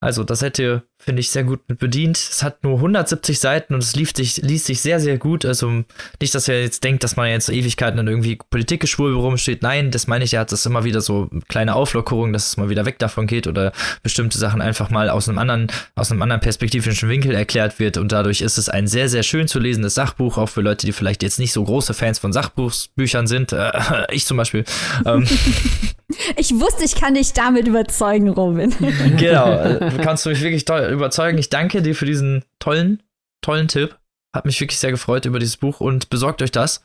[0.00, 2.18] Also, das hätte finde ich, sehr gut mit bedient.
[2.18, 5.46] Es hat nur 170 Seiten und es lief sich, liest sich sehr, sehr gut.
[5.46, 5.84] Also
[6.20, 9.62] nicht, dass ihr jetzt denkt, dass man jetzt Ewigkeiten in irgendwie Politikgeschwurbel rumsteht.
[9.62, 12.68] Nein, das meine ich, er hat das immer wieder so kleine Auflockerungen, dass es mal
[12.68, 13.72] wieder weg davon geht oder
[14.02, 17.96] bestimmte Sachen einfach mal aus einem anderen, aus einem anderen perspektivischen Winkel erklärt wird.
[17.96, 20.92] Und dadurch ist es ein sehr, sehr schön zu lesendes Sachbuch, auch für Leute, die
[20.92, 23.52] vielleicht jetzt nicht so große Fans von Sachbuchbüchern sind.
[23.52, 23.72] Äh,
[24.10, 24.64] ich zum Beispiel.
[25.06, 25.26] Ähm,
[26.36, 28.74] ich wusste, ich kann dich damit überzeugen, Robin.
[29.16, 31.38] genau, äh, kannst du mich wirklich toll überzeugen.
[31.38, 33.02] Ich danke dir für diesen tollen,
[33.42, 33.96] tollen Tipp.
[34.34, 36.84] Hat mich wirklich sehr gefreut über dieses Buch und besorgt euch das.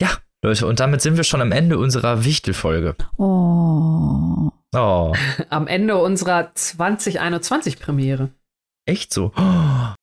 [0.00, 0.10] Ja,
[0.44, 2.96] Leute, und damit sind wir schon am Ende unserer Wichtelfolge.
[3.16, 4.50] Oh.
[4.74, 5.14] Oh.
[5.50, 8.30] Am Ende unserer 2021-Premiere.
[8.86, 9.32] Echt so?
[9.36, 9.94] Oh.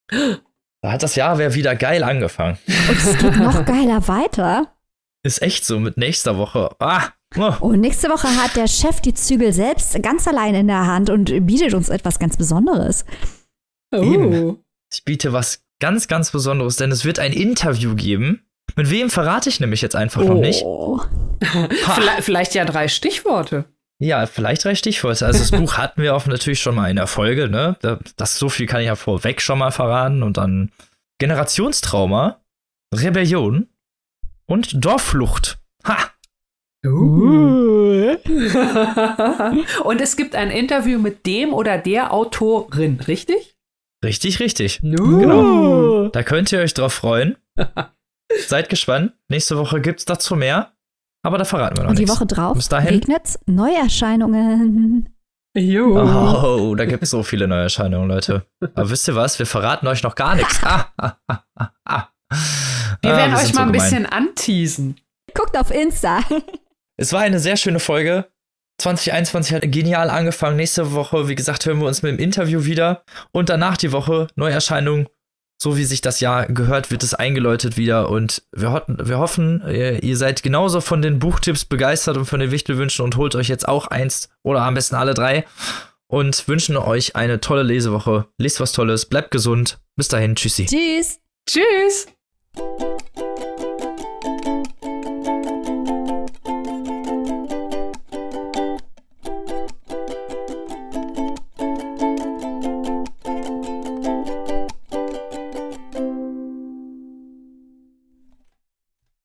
[0.82, 2.58] Da hat das Jahr wieder geil angefangen.
[2.90, 4.74] Und es geht noch geiler weiter.
[5.24, 6.76] Ist echt so, mit nächster Woche.
[6.80, 7.10] Ah.
[7.36, 11.46] Und nächste Woche hat der Chef die Zügel selbst ganz allein in der Hand und
[11.46, 13.06] bietet uns etwas ganz Besonderes.
[13.94, 14.02] Oh.
[14.02, 14.60] Eben.
[14.92, 18.46] Ich biete was ganz, ganz Besonderes, denn es wird ein Interview geben.
[18.76, 20.26] Mit wem verrate ich nämlich jetzt einfach oh.
[20.26, 20.66] noch nicht.
[21.42, 23.66] vielleicht, vielleicht ja drei Stichworte.
[24.00, 25.26] Ja, vielleicht drei Stichworte.
[25.26, 27.78] Also das Buch hatten wir auch natürlich schon mal in der Folge, ne?
[28.18, 30.24] Das so viel kann ich ja vorweg schon mal verraten.
[30.24, 30.72] Und dann
[31.20, 32.42] Generationstrauma,
[32.94, 33.70] Rebellion
[34.48, 35.60] und Dorfflucht.
[35.86, 36.11] Ha!
[36.84, 38.16] Uh.
[39.84, 43.56] Und es gibt ein Interview mit dem oder der Autorin, richtig?
[44.04, 44.80] Richtig, richtig.
[44.82, 45.20] No.
[45.20, 46.08] Genau.
[46.10, 47.38] Da könnt ihr euch drauf freuen.
[48.48, 49.14] Seid gespannt.
[49.30, 50.72] Nächste Woche gibt's dazu mehr.
[51.24, 52.16] Aber da verraten wir noch Und die nichts.
[52.18, 52.90] Woche drauf Bis dahin.
[52.96, 55.10] regnet's Neuerscheinungen.
[55.56, 56.00] Jo.
[56.02, 58.46] Oh, da gibt's so viele Neuerscheinungen, Leute.
[58.74, 59.38] Aber wisst ihr was?
[59.38, 60.60] Wir verraten euch noch gar nichts.
[60.64, 61.12] Ah, ah,
[61.86, 62.08] ah.
[63.02, 64.96] Wir Ah, werden euch sind mal so ein bisschen anteasen.
[65.34, 66.22] Guckt auf Insta.
[67.02, 68.28] Es war eine sehr schöne Folge.
[68.78, 70.56] 2021 hat genial angefangen.
[70.56, 73.04] Nächste Woche, wie gesagt, hören wir uns mit dem Interview wieder.
[73.32, 75.10] Und danach die Woche Neuerscheinung.
[75.60, 78.10] So wie sich das Jahr gehört, wird es eingeläutet wieder.
[78.10, 82.40] Und wir, hoffen, wir hoffen, ihr, ihr seid genauso von den Buchtipps begeistert und von
[82.40, 85.46] den Wichtelwünschen und holt euch jetzt auch eins oder am besten alle drei.
[86.06, 88.28] Und wünschen euch eine tolle Lesewoche.
[88.38, 89.80] Lest was Tolles, bleibt gesund.
[89.96, 90.68] Bis dahin, tschüssi.
[90.68, 91.20] Tschüss.
[91.50, 92.06] Tschüss.